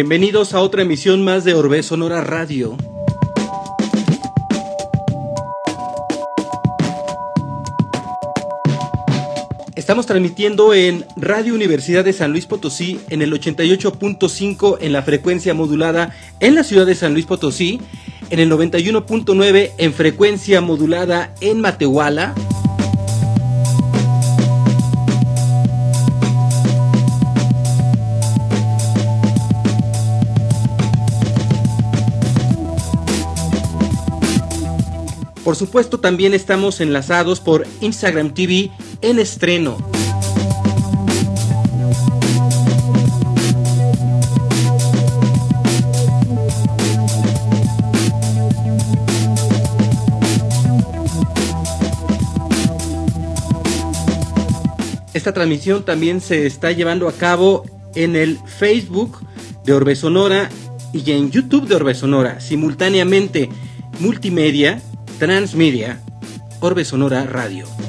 [0.00, 2.76] Bienvenidos a otra emisión más de Orbe Sonora Radio.
[9.74, 15.52] Estamos transmitiendo en Radio Universidad de San Luis Potosí en el 88.5 en la frecuencia
[15.52, 17.80] modulada en la ciudad de San Luis Potosí,
[18.30, 22.36] en el 91.9 en frecuencia modulada en Matehuala
[35.48, 38.70] Por supuesto, también estamos enlazados por Instagram TV
[39.00, 39.78] en estreno.
[55.14, 57.64] Esta transmisión también se está llevando a cabo
[57.94, 59.20] en el Facebook
[59.64, 60.50] de Orbe Sonora
[60.92, 63.48] y en YouTube de Orbe Sonora, simultáneamente
[63.98, 64.82] multimedia
[65.18, 65.98] Transmedia,
[66.60, 67.87] Orbe Sonora Radio.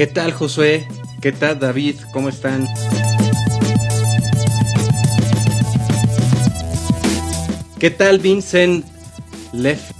[0.00, 0.88] ¿Qué tal Josué?
[1.20, 1.96] ¿Qué tal David?
[2.10, 2.66] ¿Cómo están?
[7.78, 8.86] ¿Qué tal Vincent
[9.52, 9.90] Leff?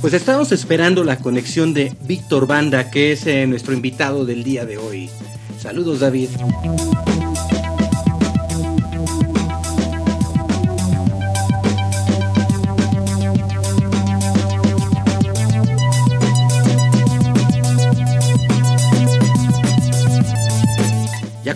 [0.00, 4.64] Pues estamos esperando la conexión de Víctor Banda, que es eh, nuestro invitado del día
[4.64, 5.10] de hoy.
[5.58, 6.28] Saludos David.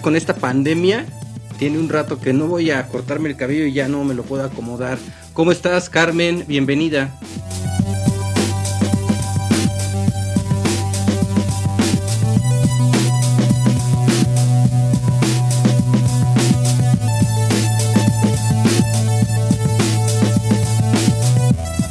[0.00, 1.06] Con esta pandemia,
[1.58, 4.22] tiene un rato que no voy a cortarme el cabello y ya no me lo
[4.22, 4.98] puedo acomodar.
[5.32, 6.44] ¿Cómo estás, Carmen?
[6.46, 7.12] Bienvenida.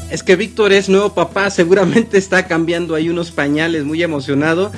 [0.10, 4.72] Es que Víctor es nuevo papá, seguramente está cambiando ahí unos pañales, muy emocionado.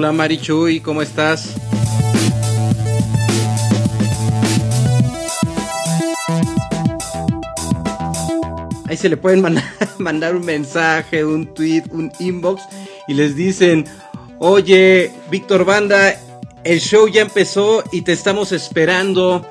[0.00, 1.50] Hola Marichuy, ¿cómo estás?
[8.86, 9.42] Ahí se le pueden
[9.98, 12.62] mandar, un mensaje, un tweet, un inbox
[13.08, 13.84] y les dicen,
[14.38, 16.18] oye, Víctor Banda,
[16.64, 19.46] el show ya empezó y te estamos esperando.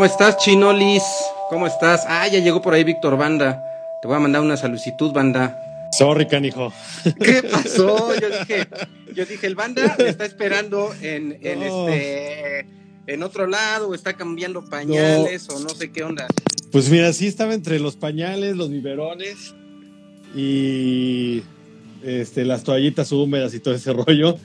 [0.00, 1.02] ¿Cómo estás, Chinolis?
[1.50, 2.06] ¿Cómo estás?
[2.08, 3.62] Ah, ya llegó por ahí Víctor Banda.
[4.00, 5.60] Te voy a mandar una solicitud, Banda.
[5.92, 6.72] Sorry, canijo.
[7.20, 8.18] ¿Qué pasó?
[8.18, 8.66] Yo dije,
[9.14, 12.66] yo dije, el Banda está esperando en, en este
[13.08, 16.28] en otro lado, o está cambiando pañales, o no sé qué onda.
[16.72, 19.54] Pues mira, sí estaba entre los pañales, los biberones
[20.34, 21.42] y
[22.02, 24.38] este, las toallitas húmedas y todo ese rollo.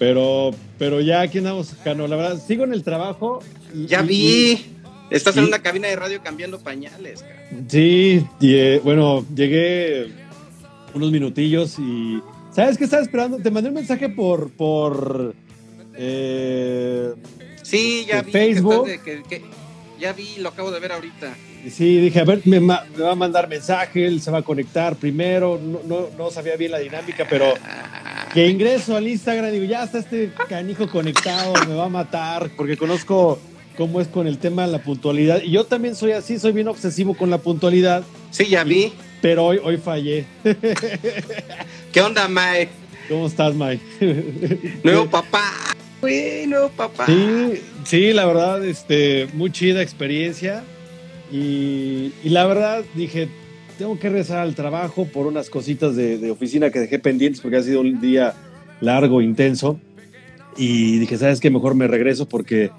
[0.00, 2.08] Pero, pero ya aquí andamos, Cano.
[2.08, 3.44] La verdad, sigo en el trabajo.
[3.86, 4.74] ya vi.
[5.10, 7.24] Estás en una cabina de radio cambiando pañales.
[7.68, 10.08] Sí, y, eh, bueno, llegué
[10.94, 12.20] unos minutillos y.
[12.52, 13.38] ¿Sabes qué estaba esperando?
[13.38, 14.50] Te mandé un mensaje por.
[14.50, 15.34] por
[15.96, 17.12] eh,
[17.62, 18.32] sí, ya vi.
[18.32, 18.86] Facebook.
[19.98, 21.34] ya vi, lo acabo de ver ahorita.
[21.70, 25.58] Sí, dije, a ver, me, va a mandar mensaje, él se va a conectar primero.
[25.60, 27.54] No, no, no sabía bien la dinámica, pero
[28.34, 32.76] que ingreso al Instagram, digo, ya está este canijo conectado, me va a matar, porque
[32.76, 33.40] conozco
[33.78, 35.40] cómo es con el tema de la puntualidad.
[35.40, 38.02] Y yo también soy así, soy bien obsesivo con la puntualidad.
[38.32, 38.92] Sí, ya vi.
[39.22, 40.24] Pero hoy, hoy fallé.
[41.92, 42.70] ¿Qué onda, Mike?
[43.08, 43.80] ¿Cómo estás, Mike?
[44.82, 45.52] nuevo papá.
[46.02, 47.06] Uy, nuevo papá.
[47.06, 50.64] Sí, sí, la verdad, este, muy chida experiencia.
[51.30, 53.28] Y, la verdad dije,
[53.78, 57.62] tengo que regresar al trabajo por unas cositas de, oficina que dejé pendientes porque ha
[57.62, 58.34] sido un día
[58.80, 59.78] largo, intenso.
[60.56, 61.48] Y dije, ¿sabes qué?
[61.48, 62.72] Mejor me regreso porque,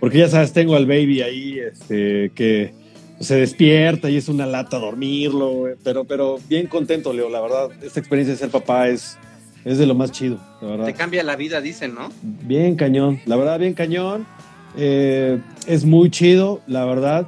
[0.00, 2.72] porque ya sabes, tengo al baby ahí este, que
[3.20, 5.64] se despierta y es una lata dormirlo.
[5.82, 7.70] Pero, pero bien contento, Leo, la verdad.
[7.82, 9.18] Esta experiencia de ser papá es,
[9.64, 10.86] es de lo más chido, la verdad.
[10.86, 12.10] Te cambia la vida, dicen, ¿no?
[12.22, 14.26] Bien cañón, la verdad, bien cañón.
[14.76, 17.26] Eh, es muy chido, la verdad.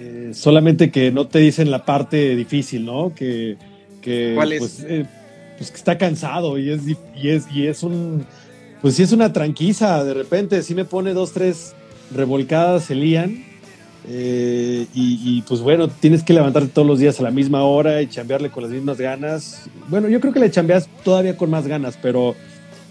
[0.00, 3.14] Eh, solamente que no te dicen la parte difícil, ¿no?
[3.14, 3.56] Que,
[4.00, 4.58] que ¿Cuál es?
[4.60, 5.06] Pues, eh,
[5.58, 6.80] pues, que está cansado y es,
[7.14, 8.24] y es, y es un,
[8.80, 11.74] pues sí es una tranquiza, de repente, si me pone dos, tres
[12.14, 13.44] revolcadas, se lían.
[14.08, 18.08] y, y, pues bueno, tienes que levantarte todos los días a la misma hora y
[18.08, 19.68] chambearle con las mismas ganas.
[19.88, 22.34] Bueno, yo creo que le chambeas todavía con más ganas, pero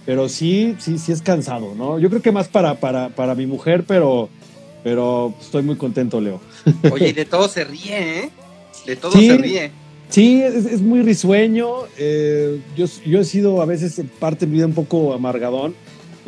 [0.10, 2.00] pero sí, sí, sí es cansado, ¿no?
[2.00, 4.28] Yo creo que más para, para, para mi mujer, pero,
[4.84, 6.42] pero estoy muy contento, Leo.
[6.92, 8.30] Oye, y de todo se ríe, ¿eh?
[8.88, 9.72] De todo se ríe.
[10.10, 11.68] Sí, es, muy risueño.
[12.00, 15.76] Eh, yo, yo he sido a veces parte de mi vida un poco amargadón.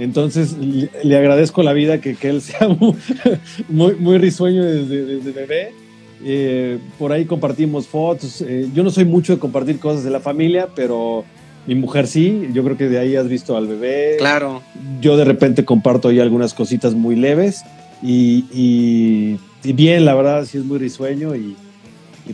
[0.02, 2.68] Entonces le, agradezco la vida que, que él sea
[3.70, 5.74] muy, muy, risueño desde, desde bebé.
[6.26, 8.42] Eh, por ahí compartimos fotos.
[8.42, 11.24] Eh, yo no soy mucho de compartir cosas de la familia, pero
[11.68, 14.16] mi mujer sí, yo creo que de ahí has visto al bebé.
[14.18, 14.64] Claro.
[15.02, 17.62] Yo de repente comparto ahí algunas cositas muy leves
[18.02, 21.56] y, bien, la verdad sí es muy risueño y,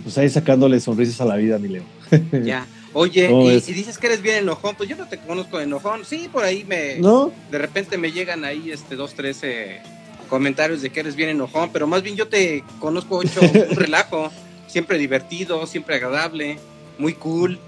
[0.04, 1.84] pues ahí sacándole sonrisas a la vida, mi Leo.
[2.46, 2.66] Ya.
[3.00, 6.04] Oye, y, si dices que eres bien enojón, pues yo no te conozco de enojón.
[6.04, 6.98] Sí, por ahí me.
[6.98, 7.32] ¿No?
[7.52, 9.82] De repente me llegan ahí este dos, tres eh,
[10.28, 14.32] comentarios de que eres bien enojón, pero más bien yo te conozco hecho un relajo.
[14.66, 16.58] Siempre divertido, siempre agradable,
[16.98, 17.60] muy cool.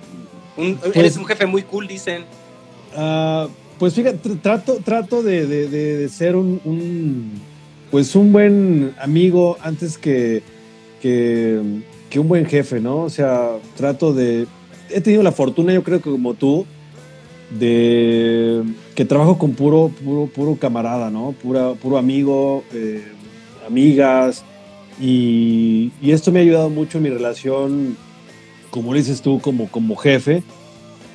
[0.57, 2.25] Un, pues eres un jefe muy cool, dicen.
[2.95, 3.47] Uh,
[3.77, 7.39] pues fíjate, trato, trato de, de, de ser un, un,
[7.91, 10.41] pues un buen amigo antes que,
[11.03, 11.61] que,
[12.09, 13.01] que, un buen jefe, ¿no?
[13.01, 14.47] O sea, trato de...
[14.91, 16.65] He tenido la fortuna, yo creo que como tú,
[17.57, 18.63] de
[18.95, 21.33] que trabajo con puro, puro, puro camarada, ¿no?
[21.41, 23.03] Pura, puro amigo, eh,
[23.67, 24.43] amigas,
[24.99, 27.95] y, y, esto me ha ayudado mucho en mi relación
[28.69, 30.43] como dices tú, como, como jefe.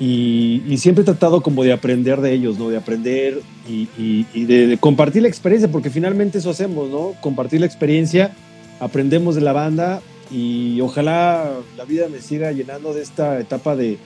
[0.00, 2.68] Y, siempre he tratado como de aprender de ellos, ¿no?
[2.68, 7.12] De aprender y, de, compartir la experiencia, porque finalmente eso hacemos, ¿no?
[7.20, 8.32] Compartir la experiencia,
[8.80, 10.02] aprendemos de la banda
[10.34, 13.98] y ojalá la vida me siga llenando de esta etapa de,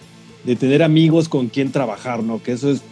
[0.45, 2.43] de tener amigos con quien trabajar, ¿no?
[2.43, 2.83] Que eso es,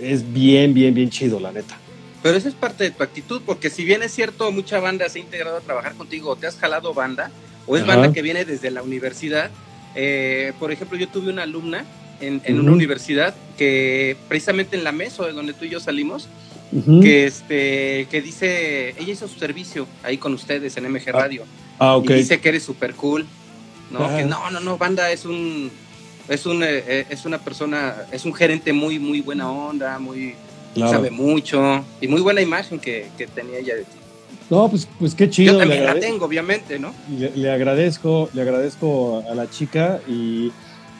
[0.00, 1.76] es bien, bien, bien chido, la neta.
[2.22, 5.18] Pero eso es parte de tu actitud, porque si bien es cierto, mucha banda se
[5.18, 7.30] ha integrado a trabajar contigo, o te has jalado banda,
[7.66, 9.50] o es banda que viene desde la universidad,
[9.94, 11.84] eh, por ejemplo, yo tuve una alumna
[12.20, 16.28] en, una universidad que precisamente en la mesa de donde tú y yo salimos,
[17.02, 21.28] que, este, que dice, ella hizo su servicio ahí con ustedes en MG ah,
[21.78, 23.26] Ah, Y dice que eres súper cool.
[23.90, 24.16] ¿no?
[24.16, 25.70] Que no, no, no, banda es un,
[26.28, 30.34] es un, eh, eh, es una persona, es un gerente muy, muy buena onda, muy,
[30.74, 33.96] sabe mucho y muy buena imagen que, que tenía ella de ti.
[34.50, 35.54] No, pues, pues qué chido.
[35.54, 36.92] Yo también la tengo, obviamente, ¿no?
[37.34, 40.52] Le, agradezco, le agradezco a la chica y,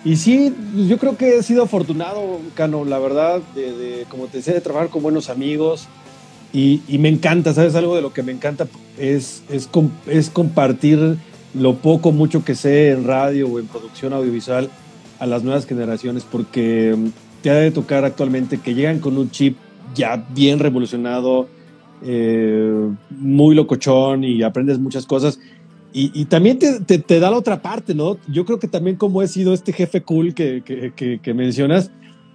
[0.04, 0.52] y sí,
[0.88, 4.88] yo creo que he sido afortunado, Cano, la verdad, de, como te decía, de trabajar
[4.88, 5.86] con buenos amigos
[6.52, 7.74] y, y, me encanta, ¿sabes?
[7.74, 8.66] Algo de lo que me encanta
[8.98, 9.68] es, es,
[10.06, 11.16] es compartir
[11.54, 14.70] lo poco, mucho que sé en radio o en producción audiovisual
[15.18, 17.08] a las nuevas generaciones porque mm,
[17.42, 19.56] te ha de tocar actualmente que llegan con un chip
[19.94, 21.48] ya bien revolucionado,
[22.02, 25.38] eh, muy locochón y aprendes muchas cosas.
[25.98, 28.18] Y, también te, te, da la otra parte, ¿no?
[28.28, 31.90] Yo creo que también como he sido este jefe cool que, que, que, mencionas,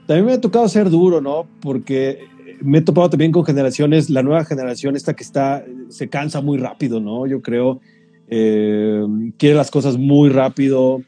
[0.07, 1.45] también me ha tocado ser duro, ¿no?
[1.61, 2.25] Porque
[2.61, 6.57] me he topado también con generaciones, la nueva generación, esta que está, se cansa muy
[6.57, 7.27] rápido, ¿no?
[7.27, 7.81] Yo creo,
[8.29, 9.03] eh,
[9.37, 11.03] quiere las cosas muy rápido,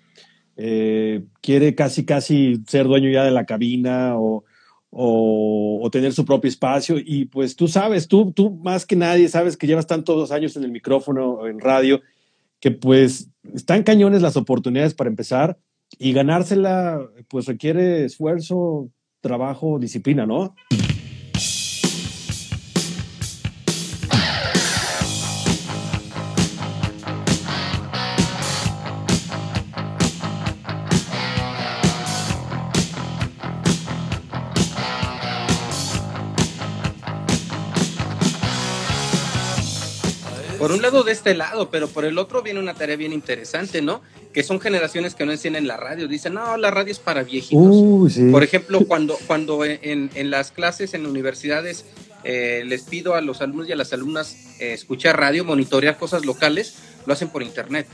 [0.58, 4.44] eh, quiere casi, casi ser dueño ya de la cabina o,
[4.90, 6.98] o, tener su propio espacio.
[7.04, 10.64] Y pues tú sabes, tú, tú más que nadie sabes que llevas tantos años en
[10.64, 12.02] el micrófono, en radio,
[12.60, 15.58] que pues están cañones las oportunidades para empezar
[16.00, 18.90] y ganársela pues requiere esfuerzo,
[19.22, 20.56] trabajo, disciplina, ¿no?
[40.84, 44.02] Lado de este lado, pero por el otro viene una tarea bien interesante, ¿no?
[44.34, 46.08] Que son generaciones que no encienden la radio.
[46.08, 48.14] Dicen, no, la radio es para viejitos.
[48.32, 51.86] Por ejemplo, cuando, cuando en, las clases, en universidades,
[52.24, 56.26] eh, les pido a los alumnos y a las alumnas eh, escuchar radio, monitorear cosas
[56.26, 56.76] locales,
[57.08, 57.88] lo hacen por internet.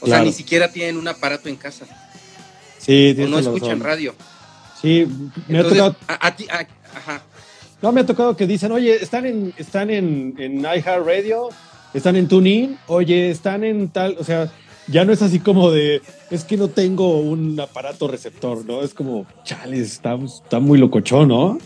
[0.00, 1.86] O sea, ni siquiera tienen un aparato en casa.
[2.78, 4.14] Sí, o no escuchan radio.
[4.80, 5.06] Sí,
[5.48, 5.96] me ha tocado.
[6.06, 7.22] A, ti, ajá.
[7.82, 11.48] No, me ha tocado que dicen, oye, están en, están en, en iHeartRadio,
[11.96, 14.52] están en TuneIn, oye, están en tal, o sea,
[14.86, 18.82] ya no es así como de, es que no tengo un aparato receptor, ¿no?
[18.82, 21.58] Es como, chales, está, está muy locochón, ¿no?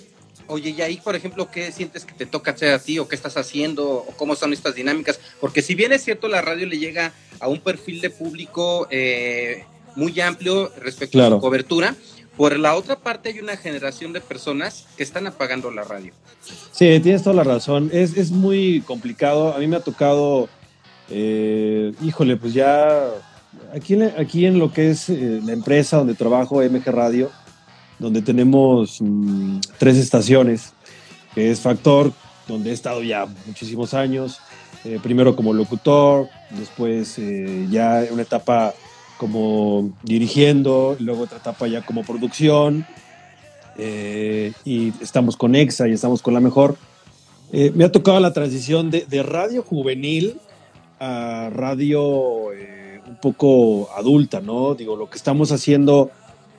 [0.47, 3.17] Oye, y ahí, por ejemplo, ¿qué sientes que te toca hacer a ti o qué
[3.17, 5.21] estás haciendo o cómo son estas dinámicas?
[5.41, 9.65] Porque si bien es cierto, la radio le llega a un perfil de público eh,
[9.97, 11.95] muy amplio respecto a su cobertura,
[12.41, 16.15] por la otra parte hay una generación de personas que están apagando la radio.
[16.73, 17.91] Sí, tienes toda la razón.
[17.93, 19.53] Es, es muy complicado.
[19.53, 20.49] A mí me ha tocado,
[21.11, 23.11] eh, híjole, pues ya
[23.75, 27.31] aquí, aquí en lo que es eh, la empresa donde trabajo, MG Radio,
[27.99, 30.73] donde tenemos mm, tres estaciones,
[31.35, 32.11] que es Factor,
[32.49, 34.39] donde he estado ya muchísimos años,
[34.87, 38.73] eh, primero como locutor, después eh, ya una etapa
[39.21, 42.87] como dirigiendo, luego otra etapa ya como producción,
[43.77, 46.79] eh, y estamos con EXA y estamos con la mejor.
[47.53, 50.41] me ha tocado la transición de, de radio juvenil
[50.99, 52.47] a radio
[53.11, 54.75] un poco adulta, ¿no?
[54.75, 56.11] Digo, lo que estamos haciendo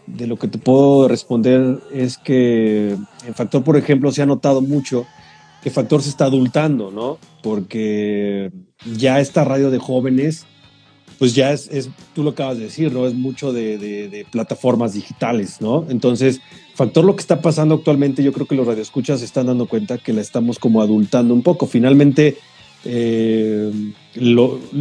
[0.06, 2.92] de lo que te puedo responder es que
[3.26, 5.08] en Factor, por ejemplo, se ha notado mucho
[5.64, 7.18] que Factor se está adultando, ¿no?
[7.42, 8.52] Porque
[8.94, 10.46] ya esta radio de jóvenes,
[11.22, 11.70] pues ya es,
[12.16, 13.06] tú lo acabas de decir, ¿no?
[13.06, 15.86] Es mucho de, plataformas digitales, ¿no?
[15.88, 16.42] Entonces,
[16.74, 20.00] Factor lo que está pasando actualmente, yo creo que los radioescuchas se están dando cuenta
[20.00, 21.68] que la estamos como adultando un poco.
[21.68, 22.40] Finalmente,
[22.86, 23.72] eh,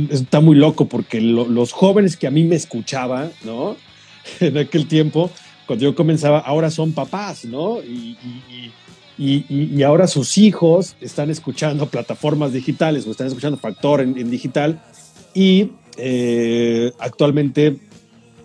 [0.09, 3.77] está muy loco porque los jóvenes que a mí me escuchaban, ¿no?
[4.41, 5.31] en aquel tiempo,
[5.67, 7.83] cuando yo comenzaba, ahora son papás, ¿no?
[7.83, 8.17] Y,
[9.19, 14.83] y, ahora sus hijos están escuchando plataformas digitales o están escuchando Factor en, digital
[15.35, 17.77] y eh, actualmente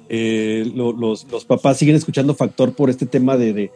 [0.09, 3.71] eh, los, papás siguen escuchando Factor por este tema de,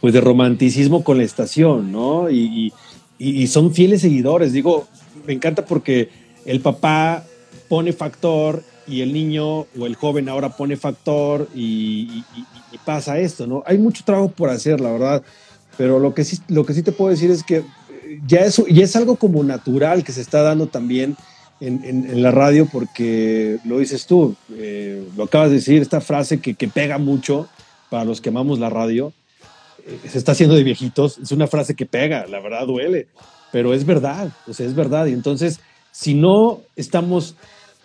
[0.00, 2.30] pues de romanticismo con la estación, ¿no?
[2.30, 2.72] Y,
[3.18, 4.52] y, son fieles seguidores.
[4.52, 4.86] Digo,
[5.26, 6.08] me encanta porque
[6.44, 7.24] el papá
[7.68, 12.24] pone Factor y el niño o el joven ahora pone factor y,
[12.84, 13.62] pasa esto, ¿no?
[13.66, 15.22] Hay mucho trabajo por hacer, la verdad,
[15.78, 17.62] pero lo que sí, lo que sí te puedo decir es que
[18.26, 21.16] ya es, ya es algo como natural que se está dando también
[21.66, 26.54] en, la radio porque lo dices tú, eh, lo acabas de decir, esta frase que,
[26.68, 27.48] pega mucho
[27.90, 29.12] para los que amamos la radio,
[29.86, 33.08] eh, se está haciendo de viejitos, es una frase que pega, la verdad duele,
[33.52, 35.06] pero es verdad, o sea, es verdad.
[35.06, 35.60] Y entonces,
[35.92, 37.36] si no estamos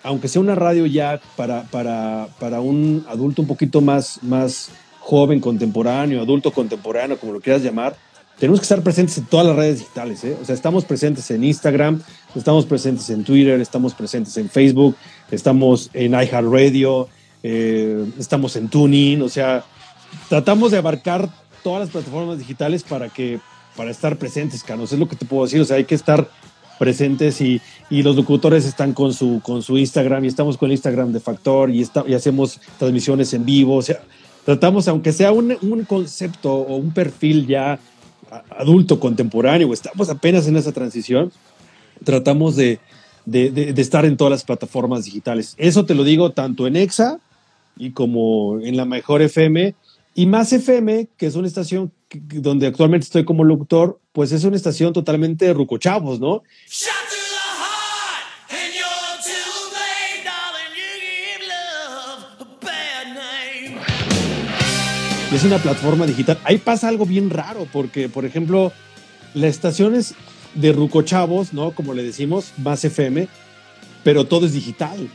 [0.03, 4.69] aunque sea una radio ya para, para, para un adulto un poquito más, más
[4.99, 7.95] joven, contemporáneo, adulto contemporáneo, como lo quieras llamar,
[8.37, 10.23] tenemos que estar presentes en todas las redes digitales.
[10.23, 10.37] ¿eh?
[10.41, 12.01] O sea, estamos presentes en Instagram,
[12.35, 14.95] estamos presentes en Twitter, estamos presentes en Facebook,
[15.31, 17.07] estamos en iHeartRadio,
[17.43, 19.21] eh, estamos en TuneIn.
[19.21, 19.63] O sea,
[20.29, 21.29] tratamos de abarcar
[21.63, 23.39] todas las plataformas digitales para que
[23.75, 24.91] para estar presentes, Carlos.
[24.91, 25.61] Es lo que te puedo decir.
[25.61, 26.29] O sea, hay que estar
[26.77, 30.73] presentes y, y, los locutores están con su, con su Instagram y estamos con el
[30.73, 33.75] Instagram de Factor y, está, y hacemos transmisiones en vivo.
[33.75, 34.01] O sea,
[34.45, 37.79] tratamos, aunque sea un, un concepto o un perfil ya
[38.57, 41.31] adulto, contemporáneo, estamos apenas en esa transición,
[42.03, 42.79] tratamos de,
[43.25, 45.55] de, de, estar en todas las plataformas digitales.
[45.57, 47.19] Eso te lo digo tanto en EXA
[47.77, 49.75] y como en la Mejor FM
[50.15, 54.55] y Más FM, que es una estación donde actualmente estoy como locutor, pues es una
[54.55, 56.43] estación totalmente de rucochavos, ¿no?
[65.35, 66.39] es una plataforma digital.
[66.43, 68.73] Ahí pasa algo bien raro, porque, por ejemplo,
[69.33, 70.15] las estaciones
[70.55, 71.71] de Rucochavos, ¿no?
[71.71, 73.27] Como le decimos, más FM,
[74.03, 75.09] pero todo es digital.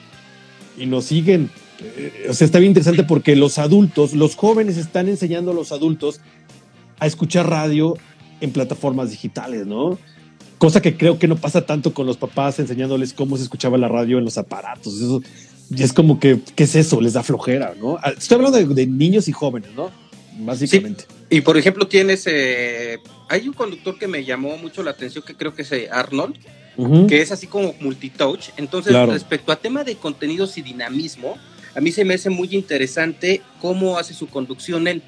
[0.79, 1.50] Y nos siguen.
[1.81, 5.73] Eh, o sea, está bien interesante porque los adultos, los jóvenes están enseñando a los
[5.73, 6.21] adultos
[6.99, 7.97] a escuchar radio
[8.41, 9.99] en plataformas digitales, ¿no?
[10.59, 13.88] Cosa que creo que no pasa tanto con los papás enseñándoles cómo se escuchaba la
[13.88, 14.95] radio en los aparatos.
[14.95, 15.21] Eso
[15.76, 17.00] es como que, ¿qué es eso?
[17.00, 17.99] Les da flojera, ¿no?
[18.03, 19.91] Ah, estoy hablando de, niños y jóvenes, ¿no?
[20.37, 21.05] Básicamente.
[21.31, 22.26] Y por ejemplo, tienes.
[22.26, 22.99] Eh,
[23.29, 26.37] hay un conductor que me llamó mucho la atención, que creo que es eh, Arnold,
[27.09, 28.50] que es así como multitouch.
[28.57, 31.37] Entonces, respecto a tema de contenidos y dinamismo,
[31.75, 35.03] a mí se me hace muy interesante cómo hace su conducción él.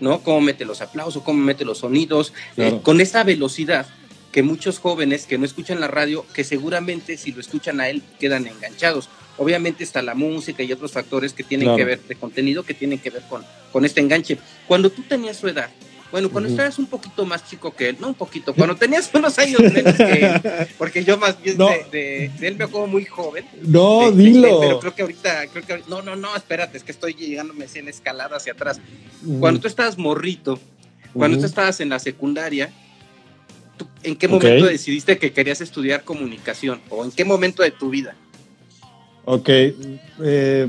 [0.00, 0.20] ¿no?
[0.20, 3.86] Cómo mete los aplausos, cómo mete los sonidos, eh, con esa velocidad
[4.32, 8.02] que muchos jóvenes que no escuchan la radio, que seguramente si lo escuchan a él
[8.20, 9.08] quedan enganchados.
[9.38, 12.98] Obviamente está la música y otros factores que tienen que ver de contenido, que tienen
[12.98, 14.38] que ver con, con este enganche.
[14.66, 15.70] Cuando tú tenías su edad,
[16.12, 19.38] Bueno, cuando estabas un poquito más chico que él, no un poquito, cuando tenías unos
[19.38, 21.58] años menos que él, porque yo más bien
[21.90, 23.44] de, él me acuerdo muy joven.
[23.62, 24.60] No, dilo.
[24.60, 27.80] pero creo que ahorita, creo que no, no, no, espérate, es que estoy llegándome así
[27.80, 28.80] en escalada hacia atrás.
[29.40, 30.60] Cuando tú estabas morrito,
[31.12, 32.70] cuando tú estabas en la secundaria,
[34.02, 36.80] ¿en qué momento decidiste que querías estudiar comunicación?
[36.88, 38.14] ¿O en qué momento de tu vida?
[39.26, 40.68] Ok, eh,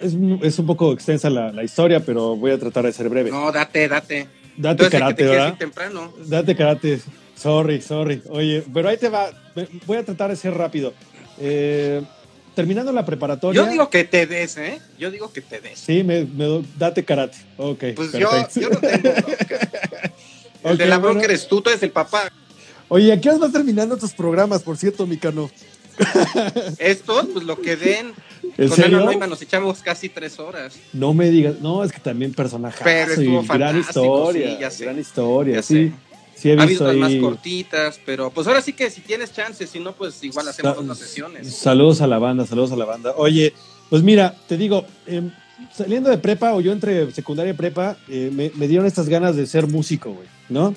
[0.00, 3.30] es, un poco extensa la, historia, pero voy a tratar de ser breve.
[3.30, 4.26] No, date, date.
[4.56, 5.56] Date karate, ¿verdad?
[5.58, 6.12] temprano.
[6.26, 7.00] Date karate.
[7.36, 8.22] Sorry, sorry.
[8.30, 9.30] Oye, pero ahí te va.
[9.86, 10.94] Voy a tratar de ser rápido.
[11.38, 12.02] Eh,
[12.54, 13.62] terminando la preparatoria.
[13.62, 14.80] Yo digo que te des, ¿eh?
[14.98, 15.78] Yo digo que te des.
[15.78, 16.26] Sí, me,
[16.78, 17.36] date karate.
[17.58, 17.84] Ok.
[17.96, 19.10] Pues yo, yo, no tengo.
[20.64, 22.32] el de la bronca eres tú, tú eres el papá.
[22.88, 25.50] Oye, ¿a qué vas terminando tus programas, por cierto, Micano?
[26.78, 28.12] Estos, pues lo que den.
[28.56, 29.26] Con serio?
[29.26, 30.76] nos echamos casi tres horas.
[30.92, 32.82] No me digas, no, es que también personaje.
[32.82, 35.92] Pero estuvo Gran historia, gran historia, sí.
[36.40, 39.68] Sí, he visto ha habido más cortitas, pero pues ahora sí que si tienes chances,
[39.68, 41.54] si no, pues igual hacemos otras sesiones.
[41.54, 43.12] Saludos a la banda, saludos a la banda.
[43.18, 43.52] Oye,
[43.90, 45.30] pues mira, te digo, em,
[45.70, 49.36] saliendo de prepa o yo entre secundaria y prepa, eh, me, me, dieron estas ganas
[49.36, 50.74] de ser músico, güey, ¿no?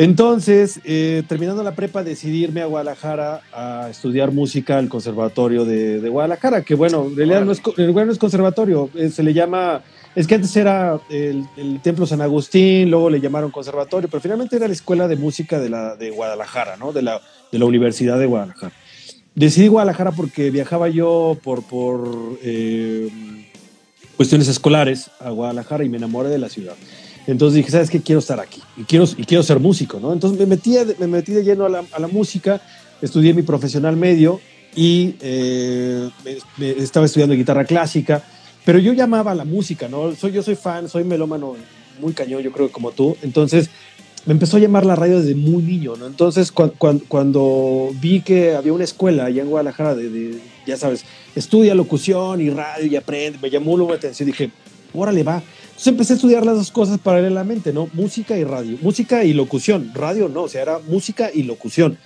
[0.00, 6.08] Entonces, eh, terminando la prepa, decidí irme a Guadalajara a estudiar música al Conservatorio de,
[6.08, 9.82] Guadalajara, que bueno, en realidad no es, no es conservatorio, eh, se le llama,
[10.14, 11.46] es que antes era el,
[11.82, 15.68] Templo San Agustín, luego le llamaron conservatorio, pero finalmente era la Escuela de Música de,
[15.68, 16.94] la, de Guadalajara, ¿no?
[16.94, 17.20] De la,
[17.52, 18.72] de la Universidad de Guadalajara.
[19.34, 23.10] Decidí Guadalajara porque viajaba yo por, por eh,
[24.16, 26.74] cuestiones escolares a Guadalajara y me enamoré de la ciudad.
[27.30, 28.00] Entonces dije, ¿sabes qué?
[28.00, 30.12] Quiero estar aquí y quiero, y quiero ser músico, ¿no?
[30.12, 32.60] Entonces me metí, me metí de lleno a la, a la música,
[33.02, 34.40] estudié mi profesional medio
[34.74, 36.08] y eh,
[36.58, 38.22] me, estaba estudiando guitarra clásica,
[38.64, 40.14] pero yo llamaba a la música, ¿no?
[40.14, 41.56] Soy, yo soy fan, soy melómano
[42.00, 43.16] muy cañón, yo creo como tú.
[43.22, 43.70] Entonces
[44.26, 46.06] me empezó a llamar la radio desde muy niño, ¿no?
[46.06, 52.40] Entonces cuando vi que había una escuela allá en Guadalajara de, ya sabes, estudia locución
[52.40, 54.50] y radio y aprende, me llamó la atención, dije,
[54.94, 55.42] órale, va.
[55.80, 57.88] Entonces empecé a estudiar las dos cosas paralelamente, ¿no?
[57.94, 58.76] Música y radio.
[58.82, 59.92] Música y locución.
[59.94, 61.96] Radio no, o sea, era música y locución.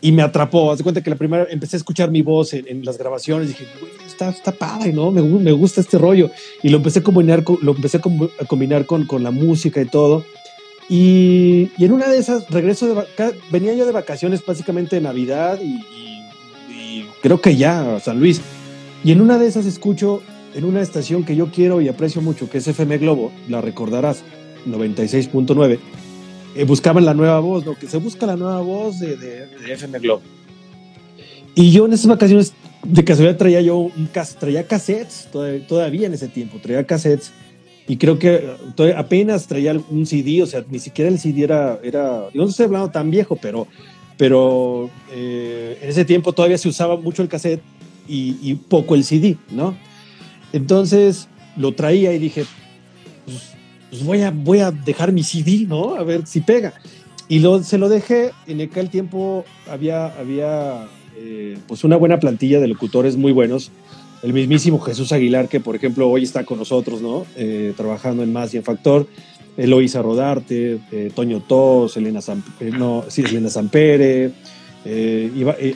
[0.00, 0.70] Y me atrapó.
[0.70, 3.48] Haz de cuenta que la primera empecé a escuchar mi voz en, las grabaciones.
[3.48, 5.10] Dije, güey, está, está padre, ¿no?
[5.10, 6.30] Me, me, gusta este rollo.
[6.62, 10.24] Y lo empecé a combinar, lo empecé a combinar con, con la música y todo.
[10.88, 15.58] Y, y, en una de esas, regreso de venía yo de vacaciones básicamente de Navidad
[15.60, 15.80] y,
[16.72, 18.40] y, creo que ya a San Luis.
[19.02, 20.22] Y en una de esas escucho
[20.54, 24.22] en una estación que yo quiero y aprecio mucho, que es FM Globo, la recordarás,
[24.66, 25.78] 96.9,
[26.56, 27.74] eh, buscaban la nueva voz, ¿no?
[27.74, 30.22] Que se busca la nueva voz de, de, FM Globo.
[31.54, 34.08] Y yo en esas vacaciones, de casualidad traía yo un
[34.38, 35.28] traía cassettes,
[35.68, 37.32] todavía, en ese tiempo, traía cassettes.
[37.86, 38.48] Y creo que
[38.96, 42.90] apenas traía un CD, o sea, ni siquiera el CD era, era no estoy hablando
[42.90, 43.66] tan viejo, pero,
[44.16, 47.62] pero eh, en ese tiempo todavía se usaba mucho el cassette
[48.06, 49.76] y, y poco el CD, ¿no?
[50.52, 52.44] Entonces lo traía y dije,
[53.24, 53.54] pues,
[53.90, 55.94] pues, voy, a, voy a dejar mi CD, ¿no?
[55.94, 56.74] A ver si pega.
[57.28, 62.60] Y lo, se lo dejé, en aquel tiempo había, había eh, pues una buena plantilla
[62.60, 63.70] de locutores muy buenos.
[64.22, 67.26] El mismísimo Jesús Aguilar, que por ejemplo hoy está con nosotros, ¿no?
[67.36, 69.06] Eh, trabajando en Más y en Factor.
[69.56, 72.42] Eloisa Rodarte, eh, Toño Tos, Elena, San,
[72.78, 74.32] no, sí, Elena Sampere,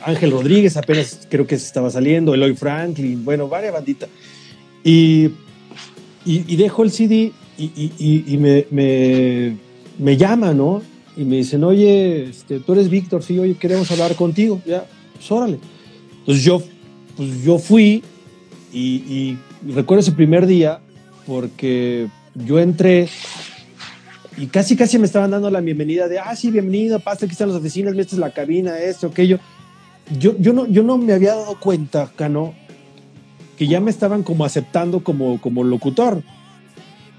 [0.03, 4.09] Ángel Rodríguez apenas creo que se estaba saliendo, Eloy Franklin, bueno, varias banditas.
[4.87, 5.31] Y,
[6.25, 9.57] y, dejo el CD y, me, me,
[9.97, 10.83] me, llama, ¿no?
[11.17, 14.61] Y me dicen, oye, este, tú eres Víctor, sí, oye, queremos hablar contigo.
[14.63, 15.57] Ya, pues órale.
[16.19, 16.61] Entonces yo,
[17.17, 18.03] pues yo fui
[18.71, 20.81] y, recuerdo ese primer día
[21.25, 23.09] porque yo entré
[24.37, 27.47] y casi casi me estaban dando la bienvenida de, ah, sí, bienvenido, pasa, aquí están
[27.47, 29.39] las oficinas, esta es la cabina, esto, aquello.
[30.19, 32.53] Yo, yo, no, yo no me había dado cuenta, Cano,
[33.57, 36.21] que ya me estaban como aceptando como, como locutor.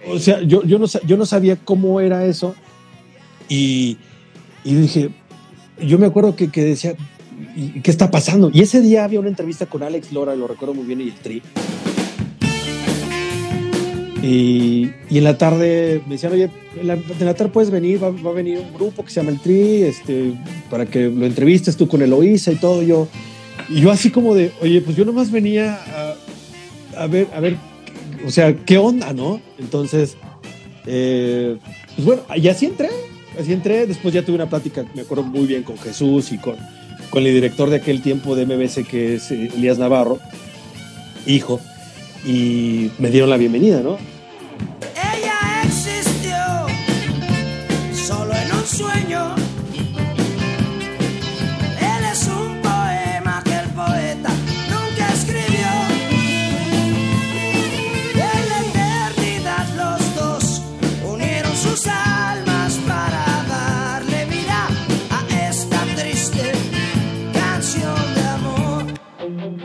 [0.09, 2.55] O sea, yo, yo, no, yo no sabía cómo era eso
[3.49, 3.99] y,
[4.65, 5.11] y dije,
[5.81, 6.95] yo me acuerdo que, que decía,
[7.83, 8.51] ¿qué está pasando?
[8.53, 11.15] Y ese día había una entrevista con Alex Lora, lo recuerdo muy bien, y el
[11.15, 11.43] Tri.
[14.23, 18.11] Y, y, en la tarde me decían, oye, en la, la tarde puedes venir, va,
[18.11, 20.33] va, a venir un grupo que se llama El Tri, este,
[20.71, 22.83] para que lo entrevistes tú con Eloísa y todo.
[22.83, 23.07] Yo,
[23.69, 26.06] y yo así como de, oye, pues yo nomás venía a,
[26.97, 27.57] a ver, a ver,
[28.27, 29.41] o sea, ¿qué onda, no?
[29.59, 30.17] Entonces,
[30.87, 31.59] eh,
[31.95, 32.91] pues bueno, y así entré,
[33.39, 33.87] así entré.
[33.87, 36.57] Después ya tuve una plática, me acuerdo muy bien, con Jesús y con,
[37.11, 40.19] con el director de aquel tiempo de MBC, que es eh, Elías Navarro,
[41.27, 41.61] hijo,
[42.25, 43.99] y me dieron la bienvenida, ¿no?
[44.95, 46.37] Ella existió
[48.67, 49.46] sueño.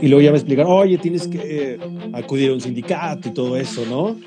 [0.02, 1.80] Y luego ya me explicaron, oye, tienes que eh,
[2.14, 4.18] acudir a un sindicato y todo eso, ¿no?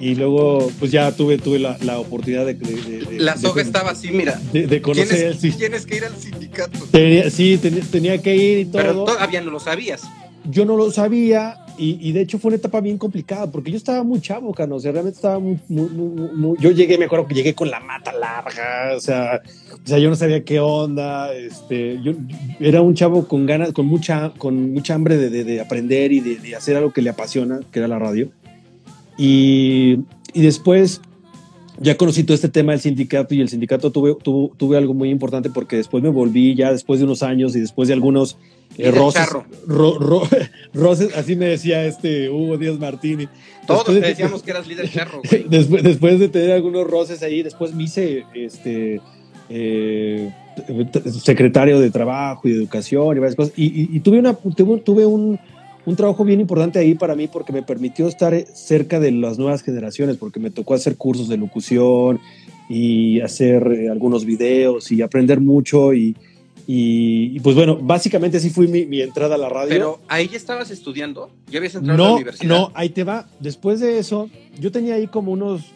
[0.00, 3.62] Y luego, pues ya tuve, tuve la, la oportunidad de, de- de- La de- soga
[3.62, 4.40] estaba así, mira.
[4.52, 5.08] de, de conocer.
[5.08, 5.52] Tienes, sí.
[5.52, 6.78] tienes que ir al sindicato.
[6.90, 8.82] Tenía- sí, ten- tenía que ir y todo.
[8.82, 10.02] Pero todavía no lo sabías.
[10.50, 13.76] Yo no lo sabía y, y de hecho fue una etapa bien complicada porque yo
[13.76, 17.06] estaba muy chavo, Cano, o sea, realmente estaba muy, muy- muy- muy- yo llegué, me
[17.06, 19.40] acuerdo que llegué con la mata larga, o sea,
[19.72, 22.12] o sea, yo no sabía qué onda, este, yo,
[22.60, 26.20] era un chavo con ganas, con mucha, con mucha hambre de, de- de aprender y
[26.20, 28.30] de, de hacer algo que le apasiona, que era la radio.
[29.18, 29.98] Y,
[30.32, 31.00] y después
[31.80, 35.10] ya conocí todo este tema del sindicato y el sindicato tuve, tuvo- tuve algo muy
[35.10, 38.36] importante porque después me volví ya después de unos años y después de algunos
[38.78, 39.26] eh, roces,
[39.66, 40.28] ro- ro-
[40.74, 43.28] roces, así me decía este Hugo Díaz Martini.
[43.66, 45.44] Todos te de- decíamos que eras líder charro, güey.
[45.48, 49.00] Después, después de tener algunos roces ahí, después me hice este,
[49.50, 50.30] eh,
[51.20, 53.52] secretario de trabajo y de educación y varias cosas.
[53.56, 55.38] Y, y- y tuve, una, tuve, tuve un,
[55.84, 59.62] un trabajo bien importante ahí para mí porque me permitió estar cerca de las nuevas
[59.62, 62.20] generaciones, porque me tocó hacer cursos de locución
[62.68, 65.92] y hacer eh, algunos videos y aprender mucho.
[65.92, 66.16] Y,
[66.66, 69.68] y- y, pues bueno, básicamente así fue mi, mi entrada a la radio.
[69.70, 71.30] Pero ahí ya estabas estudiando.
[71.50, 72.48] Ya habías entrado a la No, universidad.
[72.48, 73.26] no, ahí te va.
[73.40, 75.72] Después de eso, yo tenía ahí como unos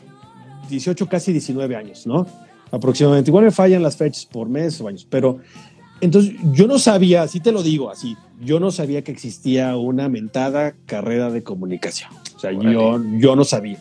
[0.71, 2.27] 18, casi 19 años, ¿no?
[2.71, 3.31] Aproximadamente.
[3.31, 5.39] Igual me fallan las fechas por mes o años, pero
[6.01, 10.09] entonces yo no sabía, así te lo digo, así, yo no sabía que existía una
[10.09, 12.11] mentada carrera de comunicación.
[12.37, 12.73] O sea, Órale.
[12.73, 13.79] yo, yo no sabía.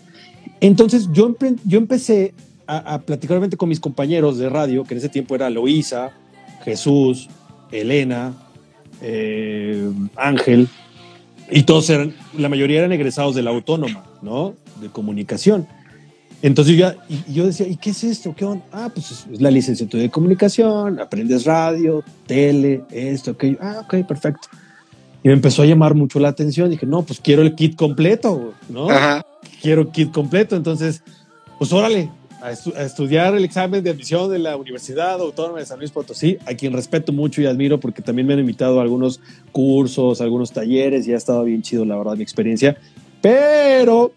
[0.62, 2.34] Entonces yo, empe- yo empecé
[2.68, 6.12] a, a platicar con mis compañeros de radio, que en ese tiempo era Loísa,
[6.64, 7.28] Jesús,
[7.72, 8.34] Elena,
[9.02, 10.70] eh, Ángel,
[11.52, 14.56] y todos eran, la mayoría eran egresados de la autónoma, ¿no?
[14.82, 15.68] De comunicación.
[16.46, 18.36] Entonces yo, y yo decía, ¿y qué es esto?
[18.36, 18.64] ¿Qué onda?
[18.72, 23.58] Ah, pues es, es la licenciatura de comunicación, aprendes radio, tele, esto, aquello.
[23.60, 24.48] Ah, ok, perfecto.
[25.24, 26.70] Y me empezó a llamar mucho la atención.
[26.70, 28.90] Dije, no, pues quiero el kit completo, ¿no?
[28.92, 29.26] Ajá.
[29.60, 30.56] quiero kit completo.
[30.56, 31.02] Entonces,
[31.58, 32.12] pues órale,
[32.44, 35.90] a, estu- a estudiar el examen de admisión de la Universidad Autónoma de San Luis
[35.90, 39.20] Potosí, a quien respeto mucho y admiro porque también me han invitado a algunos
[39.52, 42.78] cursos, algunos talleres y ha estado bien chido, la verdad, mi experiencia.
[43.20, 44.12] Pero,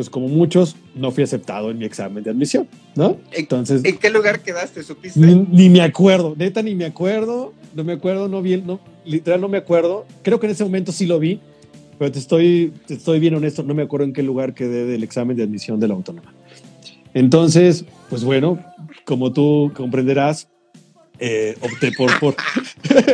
[0.00, 3.18] pues como muchos, no fui aceptado en mi examen de admisión, ¿no?
[3.32, 4.82] Entonces, ¿En qué lugar quedaste?
[4.82, 5.20] ¿Supiste?
[5.20, 8.80] ni, ni me acuerdo, neta, ni me acuerdo, no me acuerdo, no vi, el- no,
[9.04, 10.06] literal no me acuerdo.
[10.22, 11.38] Creo que en ese momento sí lo vi,
[11.98, 15.02] pero te estoy, te estoy bien honesto, no me acuerdo en qué lugar quedé del
[15.02, 16.32] examen de admisión de la autónoma.
[17.12, 18.58] Entonces, pues bueno,
[19.04, 20.48] como tú comprenderás,
[21.18, 22.36] eh, opté por, por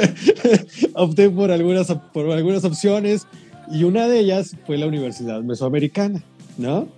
[0.94, 3.27] opté por algunas, por algunas opciones
[3.72, 6.22] y una de ellas fue la Universidad Mesoamericana,
[6.59, 6.88] ¿no?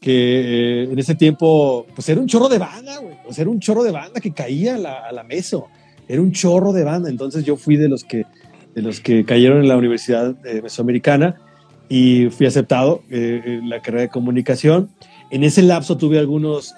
[0.00, 3.14] Que eh, en ese tiempo, pues era un chorro de banda, güey.
[3.36, 5.66] Era un chorro de banda que caía a la, la meso.
[6.08, 7.08] Era un chorro de banda.
[7.10, 8.24] Entonces yo fui de los que,
[8.74, 11.36] de los que cayeron en la Universidad eh, Mesoamericana
[11.88, 14.90] y fui aceptado eh, en la carrera de comunicación.
[15.30, 16.72] En ese lapso tuve algunos,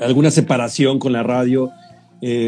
[0.00, 1.70] alguna separación con la radio.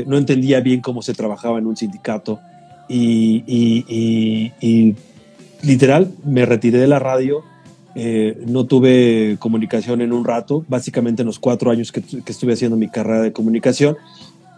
[0.07, 2.41] No entendía bien cómo se trabajaba en un sindicato
[2.89, 4.97] y- y- y
[5.63, 7.43] literal me retiré de la radio.
[7.95, 12.31] Eh, no tuve comunicación en un rato, básicamente en los cuatro años que, tu- que
[12.33, 13.97] estuve haciendo mi carrera de comunicación,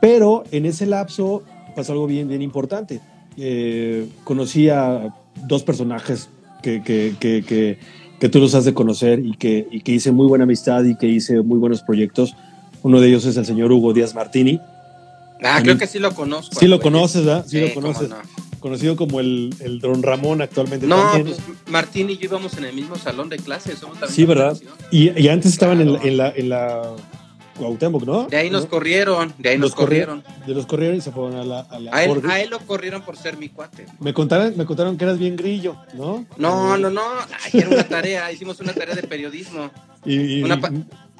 [0.01, 1.43] pero en ese lapso
[1.75, 3.01] pasó algo bien, bien importante.
[3.39, 5.15] Eh, conocí a
[5.47, 6.29] dos personajes
[6.63, 10.45] que, que, que, tú los has de conocer y que, y que hice muy buena
[10.45, 12.35] amistad y que hice muy buenos proyectos.
[12.83, 14.61] Uno de ellos es el señor Hugo Díaz Martini.
[15.43, 16.61] Ah, creo que sí lo conozco.
[16.61, 17.45] Sí lo conoces, ¿verdad?
[17.49, 18.09] Sí, lo conoces.
[18.11, 18.17] No,
[18.63, 20.87] Conocido como el, el Don Ramón actualmente.
[20.87, 21.37] No, también.
[21.37, 23.79] pues Martín y yo íbamos en el mismo salón de clases.
[23.81, 24.57] Somos Sí, ¿verdad?
[24.91, 26.95] Y, y antes estaban en, la, en, la, en la
[27.59, 28.29] Cuauhtémoc, ¿no?
[28.29, 28.71] De ahí nos ¿No?
[28.71, 30.23] corrieron, de ahí nos corrieron.
[30.23, 30.47] corrieron.
[30.47, 31.61] De los corrieron y se fueron a la...
[31.61, 33.85] A la A él, a él lo corrieron por ser mi cuate.
[34.01, 36.25] me, contaron, me contaron que eras bien grillo, ¿no?
[36.39, 37.03] No, no, no.
[37.45, 38.33] Ay, era una tarea.
[38.33, 39.71] Hicimos una tarea de periodismo.
[40.05, 40.59] Y, y- Una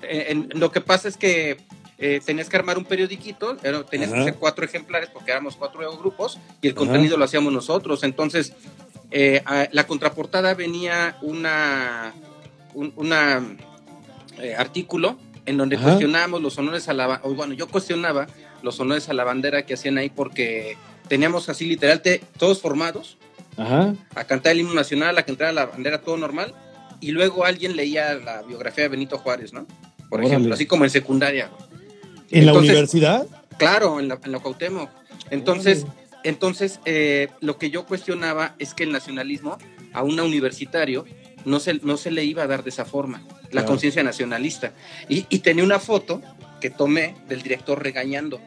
[0.03, 1.59] Eh, en- lo que pasa es que
[2.03, 6.39] eh, tenías que armar un periodiquito, tenías que hacer cuatro ejemplares porque éramos cuatro grupos
[6.61, 6.79] y el Ajá.
[6.81, 8.03] contenido lo hacíamos nosotros.
[8.03, 8.53] Entonces,
[9.13, 12.13] eh, a- la contraportada venía una,
[12.75, 13.41] un una,
[14.41, 15.85] eh, artículo en donde Ajá.
[15.87, 18.27] cuestionábamos los honores a la ba- o bueno, yo cuestionaba
[18.63, 20.77] los honores a la bandera que hacían ahí porque
[21.09, 23.17] teníamos así literal te- todos formados
[23.57, 23.95] Ajá.
[24.15, 26.55] a cantar el himno nacional, a cantar la bandera, todo normal,
[27.01, 29.67] y luego alguien leía la biografía de Benito Juárez, ¿no?
[30.09, 30.29] Por Órale.
[30.35, 31.49] ejemplo, así como en secundaria.
[31.49, 31.72] güey.
[32.33, 33.27] ¿En la universidad?
[33.59, 34.91] Claro, en la, en la Cuauhtémoc.
[35.31, 35.87] Entonces,
[36.25, 39.59] entonces eh, lo que yo cuestionaba es que el nacionalismo
[39.93, 41.05] a un universitario
[41.45, 44.73] no se, no se le iba a dar de esa forma, la conciencia nacionalista.
[45.09, 46.23] Y, y tenía una foto
[46.61, 48.41] que tomé del director regañando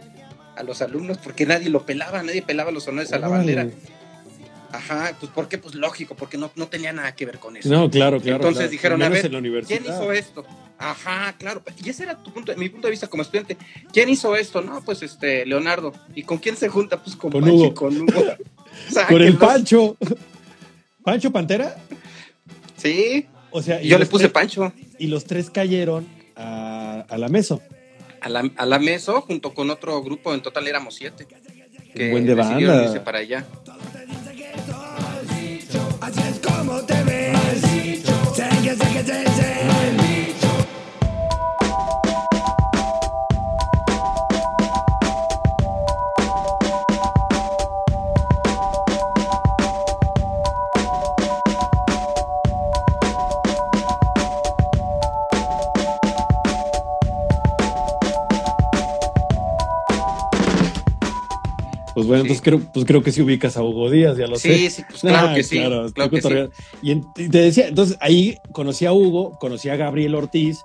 [0.55, 3.67] a los alumnos porque nadie lo pelaba, nadie pelaba los honores a la bandera.
[4.75, 5.57] Ajá, pues ¿por qué?
[5.57, 7.69] Pues lógico, porque no, no tenía nada que ver con eso.
[7.69, 8.35] No, claro, claro.
[8.37, 8.71] Entonces claro.
[8.71, 9.65] dijeron, a ver.
[9.65, 10.45] ¿Quién hizo esto?
[10.77, 11.61] Ajá, claro.
[11.83, 13.57] Y ese era tu punto, mi punto de vista como estudiante.
[13.93, 14.61] ¿Quién hizo esto?
[14.61, 15.93] No, pues este, Leonardo.
[16.15, 17.01] ¿Y con quién se junta?
[17.01, 17.73] Pues con, Con Pancho y Hugo.
[17.73, 18.23] con Hugo.
[19.09, 19.37] Con el.
[19.37, 19.95] Pancho.
[21.03, 21.77] ¿Pancho Pantera?
[22.77, 27.17] Sí, O sea, y yo le puse tres- Pancho Y los tres cayeron a, a
[27.17, 27.59] la mesa.
[28.21, 31.25] a la, a la meso junto con otro grupo, en total éramos siete.
[31.95, 32.83] Que buen de banda.
[32.83, 33.45] irse para allá.
[36.05, 37.61] Así es como te ves.
[38.35, 39.74] Sé que sé que sé, sé.
[62.05, 62.27] Pues bueno, Sí.
[62.27, 64.57] entonces creo, pues creo que sí ubicas a Hugo Díaz, ya lo sé.
[64.57, 65.57] Sí, sí, pues claro Ah, que sí.
[65.57, 66.29] claro, Claro, que sí.
[66.81, 70.59] Y, en- y te decía, entonces ahí conocí a Hugo, conocí a Gabriel Ortiz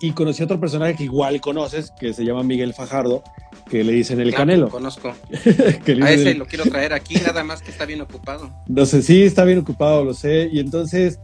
[0.00, 3.22] y conocí a otro personaje que igual conoces, que se llama Miguel Fajardo,
[3.70, 4.64] que le dicen el Claro, Canelo.
[4.66, 5.12] lo conozco.
[5.84, 8.50] que A ese el- lo quiero traer aquí, nada más que está bien ocupado.
[8.66, 10.48] No sé, sí, está bien ocupado, lo sé.
[10.52, 11.18] Y entonces,